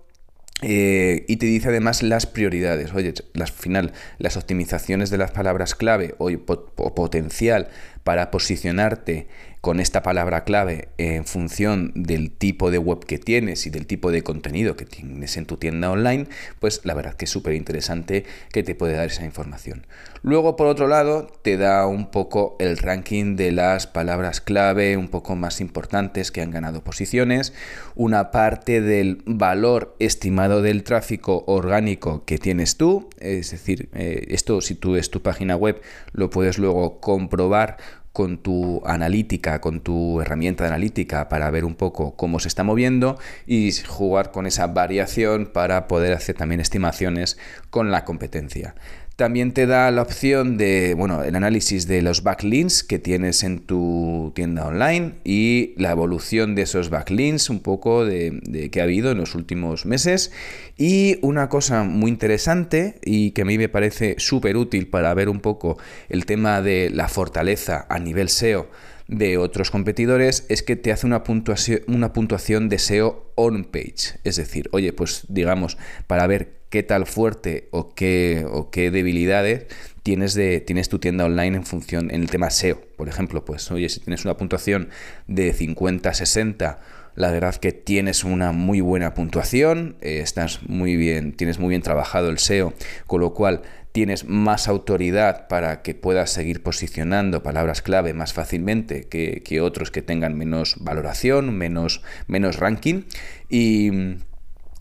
eh, 0.62 1.24
y 1.28 1.36
te 1.36 1.46
dice 1.46 1.68
además 1.68 2.02
las 2.02 2.26
prioridades. 2.26 2.92
Oye, 2.92 3.14
al 3.34 3.48
final, 3.48 3.92
las 4.18 4.36
optimizaciones 4.36 5.10
de 5.10 5.18
las 5.18 5.30
palabras 5.30 5.74
clave 5.74 6.14
o, 6.18 6.30
o 6.30 6.94
potencial 6.94 7.68
para 8.04 8.30
posicionarte 8.30 9.26
con 9.60 9.80
esta 9.80 10.02
palabra 10.02 10.44
clave 10.44 10.88
en 10.98 11.24
función 11.24 11.92
del 11.94 12.30
tipo 12.30 12.70
de 12.70 12.78
web 12.78 13.04
que 13.04 13.18
tienes 13.18 13.66
y 13.66 13.70
del 13.70 13.86
tipo 13.86 14.10
de 14.10 14.22
contenido 14.22 14.76
que 14.76 14.84
tienes 14.84 15.36
en 15.36 15.46
tu 15.46 15.56
tienda 15.56 15.90
online, 15.90 16.26
pues 16.60 16.80
la 16.84 16.94
verdad 16.94 17.14
que 17.14 17.24
es 17.24 17.30
súper 17.30 17.54
interesante 17.54 18.24
que 18.52 18.62
te 18.62 18.74
puede 18.74 18.94
dar 18.94 19.08
esa 19.08 19.24
información. 19.24 19.86
Luego, 20.22 20.56
por 20.56 20.66
otro 20.66 20.88
lado, 20.88 21.26
te 21.42 21.56
da 21.56 21.86
un 21.86 22.10
poco 22.10 22.56
el 22.58 22.76
ranking 22.78 23.36
de 23.36 23.52
las 23.52 23.86
palabras 23.86 24.40
clave 24.40 24.96
un 24.96 25.08
poco 25.08 25.36
más 25.36 25.60
importantes 25.60 26.32
que 26.32 26.40
han 26.40 26.50
ganado 26.50 26.82
posiciones, 26.82 27.52
una 27.94 28.30
parte 28.30 28.80
del 28.80 29.22
valor 29.26 29.96
estimado 29.98 30.62
del 30.62 30.82
tráfico 30.82 31.44
orgánico 31.46 32.24
que 32.24 32.38
tienes 32.38 32.76
tú, 32.76 33.08
es 33.18 33.50
decir, 33.50 33.88
eh, 33.92 34.26
esto 34.28 34.60
si 34.60 34.74
tú 34.74 34.96
es 34.96 35.10
tu 35.10 35.22
página 35.22 35.56
web 35.56 35.80
lo 36.12 36.30
puedes 36.30 36.58
luego 36.58 37.00
comprobar 37.00 37.76
con 38.18 38.38
tu 38.38 38.82
analítica, 38.84 39.60
con 39.60 39.78
tu 39.78 40.20
herramienta 40.20 40.64
de 40.64 40.70
analítica 40.70 41.28
para 41.28 41.48
ver 41.52 41.64
un 41.64 41.76
poco 41.76 42.16
cómo 42.16 42.40
se 42.40 42.48
está 42.48 42.64
moviendo 42.64 43.16
y 43.46 43.70
jugar 43.70 44.32
con 44.32 44.44
esa 44.48 44.66
variación 44.66 45.46
para 45.46 45.86
poder 45.86 46.14
hacer 46.14 46.34
también 46.34 46.60
estimaciones 46.60 47.38
con 47.70 47.92
la 47.92 48.04
competencia. 48.04 48.74
También 49.18 49.50
te 49.50 49.66
da 49.66 49.90
la 49.90 50.02
opción 50.02 50.56
de, 50.58 50.94
bueno, 50.94 51.24
el 51.24 51.34
análisis 51.34 51.88
de 51.88 52.02
los 52.02 52.22
backlinks 52.22 52.84
que 52.84 53.00
tienes 53.00 53.42
en 53.42 53.58
tu 53.58 54.30
tienda 54.32 54.64
online 54.64 55.14
y 55.24 55.74
la 55.76 55.90
evolución 55.90 56.54
de 56.54 56.62
esos 56.62 56.88
backlinks, 56.88 57.50
un 57.50 57.58
poco 57.58 58.04
de, 58.04 58.68
que 58.70 58.80
ha 58.80 58.84
habido 58.84 59.10
en 59.10 59.18
los 59.18 59.34
últimos 59.34 59.86
meses. 59.86 60.30
Y 60.76 61.18
una 61.20 61.48
cosa 61.48 61.82
muy 61.82 62.12
interesante 62.12 63.00
y 63.04 63.32
que 63.32 63.42
a 63.42 63.44
mí 63.44 63.58
me 63.58 63.68
parece 63.68 64.14
súper 64.18 64.56
útil 64.56 64.86
para 64.86 65.12
ver 65.14 65.28
un 65.28 65.40
poco 65.40 65.78
el 66.08 66.24
tema 66.24 66.62
de 66.62 66.88
la 66.88 67.08
fortaleza 67.08 67.86
a 67.88 67.98
nivel 67.98 68.28
SEO 68.28 68.70
de 69.08 69.36
otros 69.36 69.72
competidores 69.72 70.46
es 70.48 70.62
que 70.62 70.76
te 70.76 70.92
hace 70.92 71.06
una 71.08 71.24
puntuación, 71.24 71.80
una 71.88 72.12
puntuación 72.12 72.68
de 72.68 72.78
SEO 72.78 73.32
on 73.34 73.64
page. 73.64 74.20
Es 74.22 74.36
decir, 74.36 74.68
oye, 74.70 74.92
pues 74.92 75.24
digamos, 75.28 75.76
para 76.06 76.28
ver 76.28 76.57
qué 76.70 76.82
tal 76.82 77.06
fuerte 77.06 77.68
o 77.70 77.94
qué, 77.94 78.44
o 78.48 78.70
qué 78.70 78.90
debilidades 78.90 79.66
tienes, 80.02 80.34
de, 80.34 80.60
tienes 80.60 80.88
tu 80.88 80.98
tienda 80.98 81.24
online 81.24 81.58
en 81.58 81.64
función 81.64 82.10
en 82.10 82.22
el 82.22 82.30
tema 82.30 82.50
SEO. 82.50 82.80
Por 82.96 83.08
ejemplo, 83.08 83.44
pues 83.44 83.70
oye, 83.70 83.88
si 83.88 84.00
tienes 84.00 84.24
una 84.24 84.36
puntuación 84.36 84.90
de 85.26 85.54
50-60, 85.54 86.78
la 87.14 87.30
verdad 87.30 87.56
que 87.56 87.72
tienes 87.72 88.24
una 88.24 88.52
muy 88.52 88.80
buena 88.80 89.14
puntuación, 89.14 89.96
eh, 90.00 90.20
estás 90.22 90.62
muy 90.68 90.96
bien, 90.96 91.32
tienes 91.32 91.58
muy 91.58 91.70
bien 91.70 91.82
trabajado 91.82 92.28
el 92.28 92.38
SEO, 92.38 92.74
con 93.06 93.20
lo 93.20 93.34
cual 93.34 93.62
tienes 93.92 94.26
más 94.26 94.68
autoridad 94.68 95.48
para 95.48 95.82
que 95.82 95.94
puedas 95.94 96.30
seguir 96.30 96.62
posicionando 96.62 97.42
palabras 97.42 97.82
clave 97.82 98.14
más 98.14 98.32
fácilmente 98.32 99.08
que, 99.08 99.42
que 99.44 99.60
otros 99.60 99.90
que 99.90 100.02
tengan 100.02 100.38
menos 100.38 100.76
valoración, 100.78 101.56
menos, 101.56 102.02
menos 102.28 102.56
ranking. 102.56 103.02
Y 103.48 103.90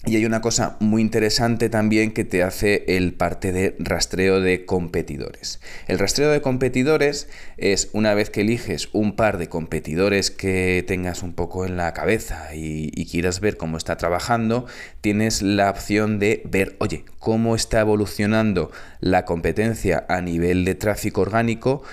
y 0.06 0.16
hay 0.16 0.26
una 0.26 0.42
cosa 0.42 0.78
muy 0.80 1.02
interesante 1.02 1.70
también 1.70 2.12
que 2.12 2.24
te 2.24 2.44
hace 2.44 2.86
el 2.88 3.14
parte 3.14 3.52
de 3.52 3.76
rastreo 3.80 4.40
de 4.40 4.64
competidores. 4.66 5.60
El 5.88 5.98
rastreo 5.98 6.30
de 6.30 6.42
competidores 6.42 7.28
es 7.58 7.90
una 7.94 8.14
vez 8.14 8.30
que 8.30 8.42
eliges 8.42 8.90
un 8.94 9.16
par 9.16 9.38
de 9.38 9.50
competidores 9.50 10.30
que 10.30 10.84
tengas 10.88 11.24
un 11.24 11.34
poco 11.34 11.66
en 11.66 11.78
la 11.78 11.94
cabeza 11.94 12.56
y, 12.56 12.92
quieras 13.08 13.40
ver 13.40 13.58
cómo 13.58 13.78
está 13.78 13.98
trabajando, 13.98 14.66
tienes 15.02 15.42
la 15.42 15.70
opción 15.70 16.20
de 16.20 16.42
ver, 16.46 16.76
oye, 16.80 17.06
cómo 17.20 17.56
está 17.56 17.80
evolucionando 17.80 18.70
la 19.00 19.26
competencia 19.26 20.06
a 20.10 20.22
nivel 20.22 20.66
de 20.66 20.76
tráfico 20.76 21.22
orgánico. 21.22 21.84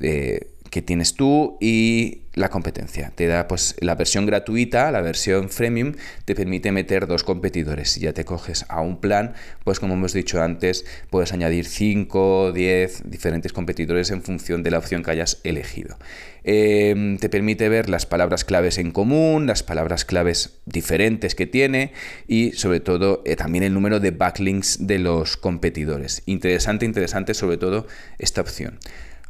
Eh, 0.00 0.53
que 0.74 0.82
tienes 0.82 1.14
tú 1.14 1.56
y 1.60 2.22
la 2.32 2.48
competencia. 2.48 3.12
Te 3.14 3.28
da 3.28 3.46
pues 3.46 3.76
la 3.78 3.94
versión 3.94 4.26
gratuita, 4.26 4.90
la 4.90 5.02
versión 5.02 5.48
freemium, 5.48 5.92
te 6.24 6.34
permite 6.34 6.72
meter 6.72 7.06
dos 7.06 7.22
competidores. 7.22 7.90
Si 7.90 8.00
ya 8.00 8.12
te 8.12 8.24
coges 8.24 8.66
a 8.68 8.80
un 8.80 9.00
plan, 9.00 9.34
pues 9.62 9.78
como 9.78 9.94
hemos 9.94 10.12
dicho 10.12 10.42
antes, 10.42 10.84
puedes 11.10 11.32
añadir 11.32 11.66
5, 11.66 12.50
10 12.50 13.02
diferentes 13.08 13.52
competidores 13.52 14.10
en 14.10 14.24
función 14.24 14.64
de 14.64 14.72
la 14.72 14.78
opción 14.78 15.04
que 15.04 15.12
hayas 15.12 15.38
elegido. 15.44 15.96
Em, 16.42 17.18
te 17.18 17.28
permite 17.28 17.68
ver 17.68 17.88
las 17.88 18.04
palabras 18.04 18.44
claves 18.44 18.78
en 18.78 18.90
común, 18.90 19.46
las 19.46 19.62
palabras 19.62 20.04
claves 20.04 20.58
diferentes 20.66 21.36
que 21.36 21.46
tiene 21.46 21.92
y 22.26 22.50
sobre 22.50 22.80
todo 22.80 23.22
eh, 23.24 23.36
también 23.36 23.62
el 23.62 23.72
número 23.72 24.00
de 24.00 24.10
backlinks 24.10 24.88
de 24.88 24.98
los 24.98 25.36
competidores. 25.36 26.24
Interesante, 26.26 26.84
interesante 26.84 27.32
sobre 27.32 27.58
todo 27.58 27.86
esta 28.18 28.40
opción. 28.40 28.80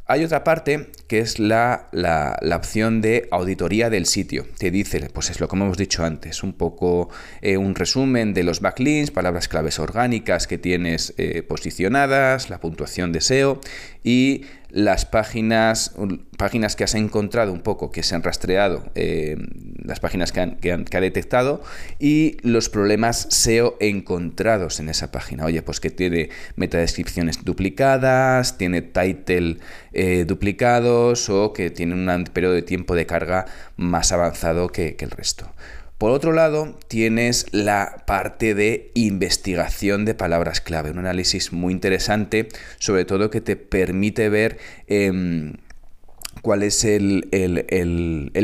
Hay 0.07 0.23
otra 0.23 0.45
parte 0.45 0.91
que 1.09 1.21
es 1.21 1.39
la, 1.39 1.89
opción 2.55 3.01
de 3.01 3.27
auditoría 3.31 3.89
del 3.89 4.05
sitio. 4.05 4.47
Te 4.59 4.71
dice, 4.71 5.09
pues 5.13 5.31
es 5.31 5.41
lo 5.41 5.49
que 5.49 5.57
hemos 5.57 5.79
dicho 5.79 6.05
antes, 6.05 6.43
un 6.43 6.53
poco 6.53 7.09
eh, 7.41 7.57
un 7.57 7.75
resumen 7.75 8.35
de 8.35 8.43
los 8.43 8.61
backlinks, 8.61 9.11
palabras 9.11 9.49
claves 9.49 9.79
orgánicas 9.79 10.47
que 10.47 10.59
tienes 10.59 11.15
eh, 11.17 11.43
posicionadas, 11.43 12.51
la 12.51 12.61
puntuación 12.61 13.13
de 13.13 13.23
SEO 13.23 13.61
y 14.03 14.45
las 14.75 15.07
páginas, 15.07 15.95
páginas 16.37 16.75
que 16.75 16.83
has 16.83 16.97
encontrado 16.97 17.53
un 17.53 17.61
poco, 17.61 17.93
que 17.93 18.03
se 18.03 18.17
han 18.17 18.25
rastreado, 18.25 18.83
eh, 18.97 19.37
las 19.85 20.01
páginas 20.01 20.33
que, 20.33 20.41
ha 20.41 21.01
detectado 21.01 21.63
y 22.01 22.39
los 22.43 22.69
problemas 22.71 23.29
SEO 23.31 23.77
encontrados 23.79 24.81
en 24.81 24.89
esa 24.89 25.13
página. 25.13 25.45
Oye, 25.45 25.63
pues 25.63 25.79
que 25.79 25.91
tiene 25.91 26.31
metadescripciones 26.57 27.45
duplicadas, 27.45 28.59
tiene 28.59 28.83
title 28.83 29.59
eh, 29.93 30.25
duplicados 30.27 31.31
o 31.31 31.53
que 31.53 31.71
tiene 31.71 31.95
un 31.95 32.25
periodo 32.25 32.55
de 32.55 32.63
tiempo 32.63 32.97
de 32.97 33.07
carga 33.07 33.47
más 33.77 34.11
avanzado 34.11 34.71
que 34.71 34.97
el 34.99 35.11
resto. 35.13 35.53
Por 36.05 36.13
otro 36.13 36.35
lado, 36.35 36.79
tienes 36.87 37.47
la 37.51 38.05
parte 38.07 38.55
de 38.55 38.91
investigación 38.93 40.05
de 40.05 40.13
palabras 40.13 40.61
clave, 40.61 40.91
un 40.91 40.99
análisis 40.99 41.51
muy 41.51 41.73
interesante, 41.73 42.49
sobre 42.79 43.07
todo 43.07 43.31
que 43.31 43.41
te 43.41 43.57
permite 43.57 44.29
ver 44.29 44.59
em, 44.87 45.55
cuál 46.43 46.63
es 46.63 46.85
el, 46.85 47.31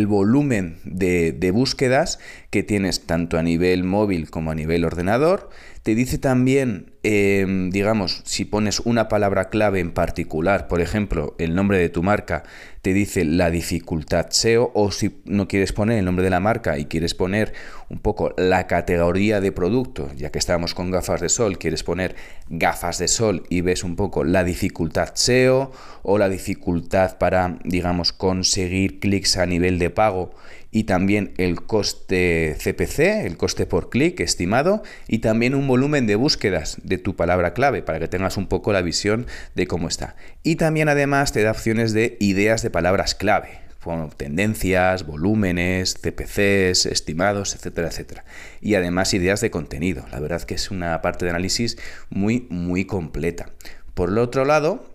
volumen 0.08 0.78
de, 0.84 1.32
de, 1.32 1.50
búsquedas 1.50 2.18
que 2.50 2.64
tienes 2.64 3.06
tanto 3.06 3.38
a 3.38 3.42
nivel 3.42 3.84
móvil 3.84 4.28
como 4.28 4.50
a 4.50 4.56
nivel 4.56 4.84
ordenador. 4.84 5.50
Te 5.84 5.94
dice 5.94 6.18
también, 6.18 6.92
em, 7.04 7.70
digamos, 7.70 8.22
si 8.24 8.44
pones 8.44 8.80
una 8.80 9.08
palabra 9.08 9.48
clave 9.48 9.80
en 9.80 9.92
particular, 9.92 10.68
por 10.68 10.80
ejemplo, 10.80 11.34
el 11.38 11.54
nombre 11.54 11.78
de 11.78 11.88
tu 11.88 12.02
marca, 12.02 12.42
te 12.82 12.92
dice 12.92 13.24
la 13.24 13.50
dificultad 13.50 14.26
SEO, 14.30 14.72
o 14.74 14.90
si 14.90 15.22
no 15.24 15.48
quieres 15.48 15.72
poner 15.72 15.98
el 15.98 16.04
nombre 16.04 16.24
de 16.24 16.30
la 16.30 16.40
marca 16.40 16.76
y 16.76 16.86
quieres 16.86 17.14
poner 17.14 17.54
un 17.88 17.98
poco 17.98 18.34
la 18.36 18.66
categoría 18.66 19.40
de 19.40 19.52
producto, 19.52 20.10
ya 20.16 20.30
que 20.30 20.38
estábamos 20.38 20.74
con 20.74 20.90
gafas 20.90 21.20
de 21.20 21.28
sol, 21.28 21.56
quieres 21.56 21.82
poner 21.82 22.16
gafas 22.48 22.98
de 22.98 23.08
sol 23.08 23.44
y 23.48 23.60
ves 23.60 23.84
un 23.84 23.96
poco 23.96 24.24
la 24.24 24.44
dificultad 24.44 25.12
SEO 25.14 25.72
o 26.02 26.18
la 26.18 26.28
dificultad 26.28 27.16
para, 27.16 27.58
digamos, 27.64 28.12
conseguir 28.12 28.98
clics 28.98 29.36
a 29.36 29.46
nivel 29.46 29.78
de 29.78 29.90
pago 29.90 30.32
y 30.70 30.84
también 30.84 31.34
el 31.36 31.62
coste 31.62 32.56
CPC, 32.58 33.26
el 33.26 33.36
coste 33.36 33.66
por 33.66 33.90
clic 33.90 34.20
estimado, 34.20 34.82
y 35.08 35.18
también 35.18 35.54
un 35.54 35.66
volumen 35.66 36.06
de 36.06 36.16
búsquedas 36.16 36.78
de 36.82 36.98
tu 36.98 37.16
palabra 37.16 37.54
clave 37.54 37.82
para 37.82 37.98
que 37.98 38.08
tengas 38.08 38.36
un 38.36 38.46
poco 38.46 38.72
la 38.72 38.82
visión 38.82 39.26
de 39.54 39.66
cómo 39.66 39.88
está. 39.88 40.16
Y 40.42 40.56
también 40.56 40.88
además 40.88 41.32
te 41.32 41.42
da 41.42 41.50
opciones 41.50 41.92
de 41.92 42.16
ideas 42.20 42.62
de 42.62 42.70
palabras 42.70 43.14
clave 43.14 43.70
tendencias, 44.16 45.06
volúmenes, 45.06 45.94
CPCs, 45.94 46.86
estimados, 46.86 47.54
etcétera, 47.54 47.88
etcétera. 47.88 48.24
Y 48.60 48.74
además 48.74 49.14
ideas 49.14 49.40
de 49.40 49.50
contenido. 49.50 50.04
La 50.12 50.20
verdad 50.20 50.42
que 50.42 50.54
es 50.54 50.70
una 50.70 51.00
parte 51.00 51.24
de 51.24 51.30
análisis 51.30 51.78
muy, 52.10 52.46
muy 52.50 52.84
completa. 52.84 53.50
Por 53.94 54.10
el 54.10 54.18
otro 54.18 54.44
lado, 54.44 54.89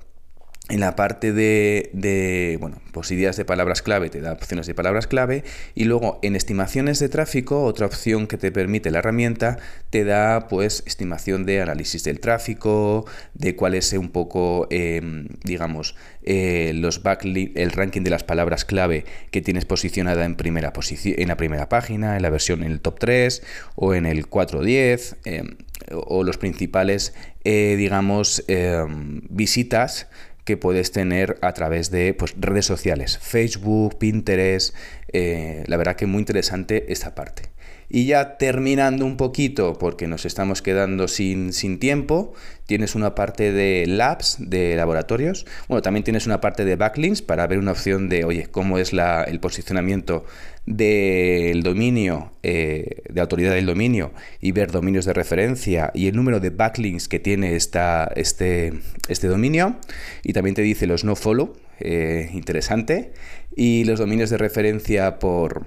en 0.69 0.79
la 0.79 0.95
parte 0.95 1.31
de, 1.31 2.57
bueno, 2.59 2.81
pues 2.91 3.11
ideas 3.11 3.37
de 3.37 3.45
palabras 3.45 3.83
clave 3.83 4.09
te 4.09 4.19
da 4.19 4.33
opciones 4.33 4.65
de 4.65 4.73
palabras 4.73 5.05
clave 5.05 5.43
y 5.75 5.83
luego 5.83 6.19
en 6.23 6.35
estimaciones 6.35 6.97
de 6.99 7.07
tráfico, 7.07 7.63
otra 7.63 7.85
opción 7.85 8.25
que 8.25 8.37
te 8.37 8.51
permite 8.51 8.89
la 8.89 8.99
herramienta, 8.99 9.59
te 9.91 10.03
da 10.03 10.47
pues 10.47 10.81
estimación 10.87 11.45
de 11.45 11.61
análisis 11.61 12.03
del 12.03 12.19
tráfico, 12.19 13.05
de 13.35 13.55
cuál 13.55 13.75
es 13.75 13.93
un 13.93 14.09
poco, 14.09 14.67
em, 14.71 15.27
digamos, 15.43 15.95
eh, 16.23 16.71
los 16.73 16.99
el 17.05 17.71
ranking 17.71 18.01
de 18.01 18.09
las 18.09 18.23
palabras 18.23 18.65
clave 18.65 19.05
que 19.29 19.41
tienes 19.41 19.65
posicionada 19.65 20.25
en, 20.25 20.35
primera 20.35 20.73
en 20.73 21.27
la 21.27 21.37
primera 21.37 21.69
página, 21.69 22.15
en 22.15 22.23
la 22.23 22.31
versión 22.31 22.63
en 22.63 22.71
el 22.71 22.81
top 22.81 22.97
3 22.97 23.43
o 23.75 23.93
en 23.93 24.07
el 24.07 24.25
410 24.25 25.17
em, 25.25 25.57
o 25.91 26.23
los 26.23 26.39
principales, 26.39 27.13
eh, 27.43 27.75
digamos, 27.77 28.43
em, 28.47 29.21
visitas 29.29 30.07
que 30.45 30.57
puedes 30.57 30.91
tener 30.91 31.37
a 31.41 31.53
través 31.53 31.91
de 31.91 32.13
pues, 32.13 32.35
redes 32.37 32.65
sociales, 32.65 33.17
Facebook, 33.17 33.97
Pinterest. 33.97 34.75
Eh, 35.11 35.63
la 35.67 35.77
verdad 35.77 35.95
que 35.95 36.05
muy 36.05 36.19
interesante 36.19 36.91
esta 36.91 37.15
parte. 37.15 37.54
Y 37.89 38.05
ya 38.05 38.37
terminando 38.37 39.05
un 39.05 39.17
poquito, 39.17 39.77
porque 39.77 40.07
nos 40.07 40.25
estamos 40.25 40.61
quedando 40.61 41.07
sin, 41.07 41.53
sin, 41.53 41.79
tiempo, 41.79 42.33
tienes 42.65 42.95
una 42.95 43.13
parte 43.15 43.51
de 43.51 43.85
labs, 43.87 44.37
de 44.39 44.75
laboratorios. 44.75 45.45
Bueno, 45.67 45.81
también 45.81 46.03
tienes 46.03 46.25
una 46.25 46.41
parte 46.41 46.65
de 46.65 46.75
backlinks 46.75 47.21
para 47.21 47.45
ver 47.47 47.59
una 47.59 47.71
opción 47.71 48.09
de, 48.09 48.25
oye, 48.25 48.47
cómo 48.49 48.79
es 48.79 48.91
el 48.93 49.39
posicionamiento 49.39 50.25
del 50.65 51.61
dominio, 51.61 52.31
eh, 52.41 53.03
de 53.07 53.21
autoridad 53.21 53.53
del 53.53 53.67
dominio, 53.67 54.13
y 54.41 54.51
ver 54.51 54.71
dominios 54.71 55.05
de 55.05 55.13
referencia 55.13 55.91
y 55.93 56.07
el 56.07 56.15
número 56.15 56.39
de 56.39 56.49
backlinks 56.49 57.07
que 57.07 57.19
tiene 57.19 57.55
esta, 57.55 58.11
este, 58.15 58.73
este 59.07 59.27
dominio. 59.27 59.77
Y 60.23 60.33
también 60.33 60.55
te 60.55 60.63
dice 60.63 60.87
los 60.87 61.03
no 61.03 61.15
follow, 61.15 61.53
eh, 61.79 62.29
interesante, 62.33 63.13
y 63.55 63.83
los 63.83 63.99
dominios 63.99 64.29
de 64.29 64.37
referencia 64.37 65.19
por 65.19 65.65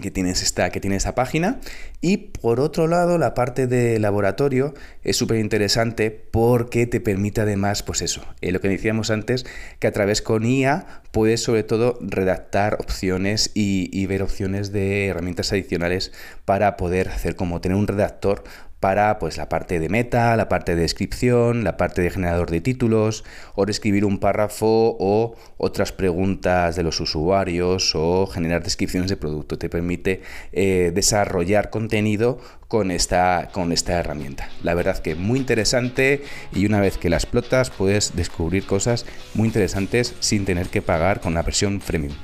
que 0.00 0.10
tienes 0.10 0.42
esta, 0.42 0.70
que 0.70 0.80
tiene 0.80 0.96
esta 0.96 1.14
página. 1.14 1.60
Y 2.00 2.16
por 2.18 2.60
otro 2.60 2.86
lado, 2.86 3.18
la 3.18 3.34
parte 3.34 3.66
de 3.66 3.98
laboratorio 3.98 4.74
es 5.02 5.16
súper 5.16 5.38
interesante 5.38 6.10
porque 6.10 6.86
te 6.86 7.00
permite 7.00 7.40
además, 7.40 7.82
pues 7.82 8.02
eso, 8.02 8.22
eh, 8.40 8.52
lo 8.52 8.60
que 8.60 8.68
decíamos 8.68 9.10
antes, 9.10 9.46
que 9.78 9.86
a 9.86 9.92
través 9.92 10.22
con 10.22 10.44
IA 10.44 11.02
puedes 11.10 11.42
sobre 11.42 11.64
todo 11.64 11.98
redactar 12.00 12.74
opciones 12.74 13.50
y, 13.54 13.90
y 13.92 14.06
ver 14.06 14.22
opciones 14.22 14.72
de 14.72 15.06
herramientas 15.06 15.52
adicionales 15.52 16.12
para 16.44 16.76
poder 16.76 17.08
hacer 17.08 17.34
como 17.34 17.60
tener 17.60 17.76
un 17.76 17.86
redactor 17.86 18.44
para 18.80 19.18
pues 19.18 19.36
la 19.36 19.48
parte 19.48 19.80
de 19.80 19.88
meta, 19.88 20.36
la 20.36 20.48
parte 20.48 20.74
de 20.74 20.82
descripción, 20.82 21.64
la 21.64 21.76
parte 21.76 22.02
de 22.02 22.10
generador 22.10 22.50
de 22.50 22.60
títulos, 22.60 23.24
o 23.54 23.64
escribir 23.64 24.04
un 24.04 24.18
párrafo 24.18 24.96
o 24.98 25.34
otras 25.56 25.92
preguntas 25.92 26.76
de 26.76 26.82
los 26.82 27.00
usuarios 27.00 27.94
o 27.94 28.26
generar 28.26 28.62
descripciones 28.62 29.10
de 29.10 29.16
producto. 29.16 29.58
Te 29.58 29.68
permite 29.68 30.22
eh, 30.52 30.92
desarrollar 30.94 31.70
contenido 31.70 32.38
con 32.68 32.90
esta, 32.90 33.48
con 33.52 33.72
esta 33.72 33.94
herramienta. 33.94 34.48
La 34.62 34.74
verdad 34.74 34.98
que 34.98 35.14
muy 35.14 35.38
interesante 35.38 36.22
y 36.52 36.66
una 36.66 36.80
vez 36.80 36.98
que 36.98 37.10
la 37.10 37.16
explotas 37.16 37.70
puedes 37.70 38.14
descubrir 38.14 38.66
cosas 38.66 39.06
muy 39.34 39.48
interesantes 39.48 40.14
sin 40.20 40.44
tener 40.44 40.68
que 40.68 40.82
pagar 40.82 41.20
con 41.20 41.34
la 41.34 41.42
versión 41.42 41.80
premium. 41.80 42.14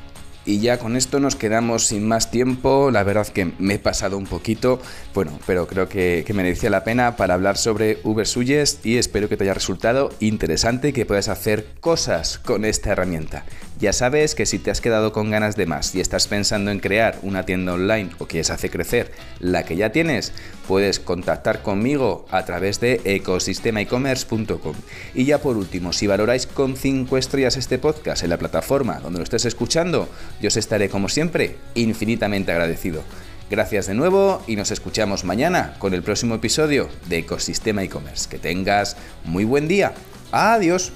Y 0.46 0.60
ya 0.60 0.78
con 0.78 0.96
esto 0.96 1.20
nos 1.20 1.36
quedamos 1.36 1.86
sin 1.86 2.06
más 2.06 2.30
tiempo. 2.30 2.90
La 2.90 3.02
verdad 3.02 3.26
que 3.28 3.52
me 3.58 3.74
he 3.74 3.78
pasado 3.78 4.18
un 4.18 4.26
poquito, 4.26 4.80
bueno, 5.14 5.38
pero 5.46 5.66
creo 5.66 5.88
que, 5.88 6.24
que 6.26 6.34
merecía 6.34 6.70
la 6.70 6.84
pena 6.84 7.16
para 7.16 7.34
hablar 7.34 7.56
sobre 7.56 7.98
Ubersuggest 8.04 8.84
y 8.84 8.98
espero 8.98 9.28
que 9.28 9.36
te 9.36 9.44
haya 9.44 9.54
resultado 9.54 10.10
interesante 10.20 10.88
y 10.88 10.92
que 10.92 11.06
puedas 11.06 11.28
hacer 11.28 11.66
cosas 11.80 12.38
con 12.38 12.64
esta 12.64 12.90
herramienta. 12.90 13.44
Ya 13.80 13.92
sabes 13.92 14.36
que 14.36 14.46
si 14.46 14.58
te 14.60 14.70
has 14.70 14.80
quedado 14.80 15.12
con 15.12 15.30
ganas 15.30 15.56
de 15.56 15.66
más 15.66 15.94
y 15.94 16.00
estás 16.00 16.28
pensando 16.28 16.70
en 16.70 16.78
crear 16.78 17.18
una 17.22 17.44
tienda 17.44 17.74
online 17.74 18.10
o 18.18 18.26
quieres 18.26 18.50
hacer 18.50 18.70
crecer 18.70 19.12
la 19.40 19.64
que 19.64 19.76
ya 19.76 19.90
tienes, 19.90 20.32
puedes 20.68 21.00
contactar 21.00 21.62
conmigo 21.62 22.24
a 22.30 22.44
través 22.44 22.78
de 22.78 23.00
ecosistemaecommerce.com. 23.04 24.76
Y 25.14 25.24
ya 25.24 25.38
por 25.38 25.56
último, 25.56 25.92
si 25.92 26.06
valoráis 26.06 26.46
con 26.46 26.76
5 26.76 27.18
estrellas 27.18 27.56
este 27.56 27.78
podcast 27.78 28.22
en 28.22 28.30
la 28.30 28.38
plataforma 28.38 29.00
donde 29.00 29.18
lo 29.18 29.24
estés 29.24 29.44
escuchando, 29.44 30.08
yo 30.40 30.48
os 30.48 30.56
estaré 30.56 30.88
como 30.88 31.08
siempre 31.08 31.56
infinitamente 31.74 32.52
agradecido. 32.52 33.02
Gracias 33.50 33.86
de 33.86 33.94
nuevo 33.94 34.42
y 34.46 34.56
nos 34.56 34.70
escuchamos 34.70 35.24
mañana 35.24 35.74
con 35.78 35.94
el 35.94 36.02
próximo 36.02 36.36
episodio 36.36 36.88
de 37.08 37.18
Ecosistema 37.18 37.82
e-commerce. 37.82 38.28
Que 38.28 38.38
tengas 38.38 38.96
muy 39.24 39.44
buen 39.44 39.68
día. 39.68 39.92
Adiós. 40.32 40.92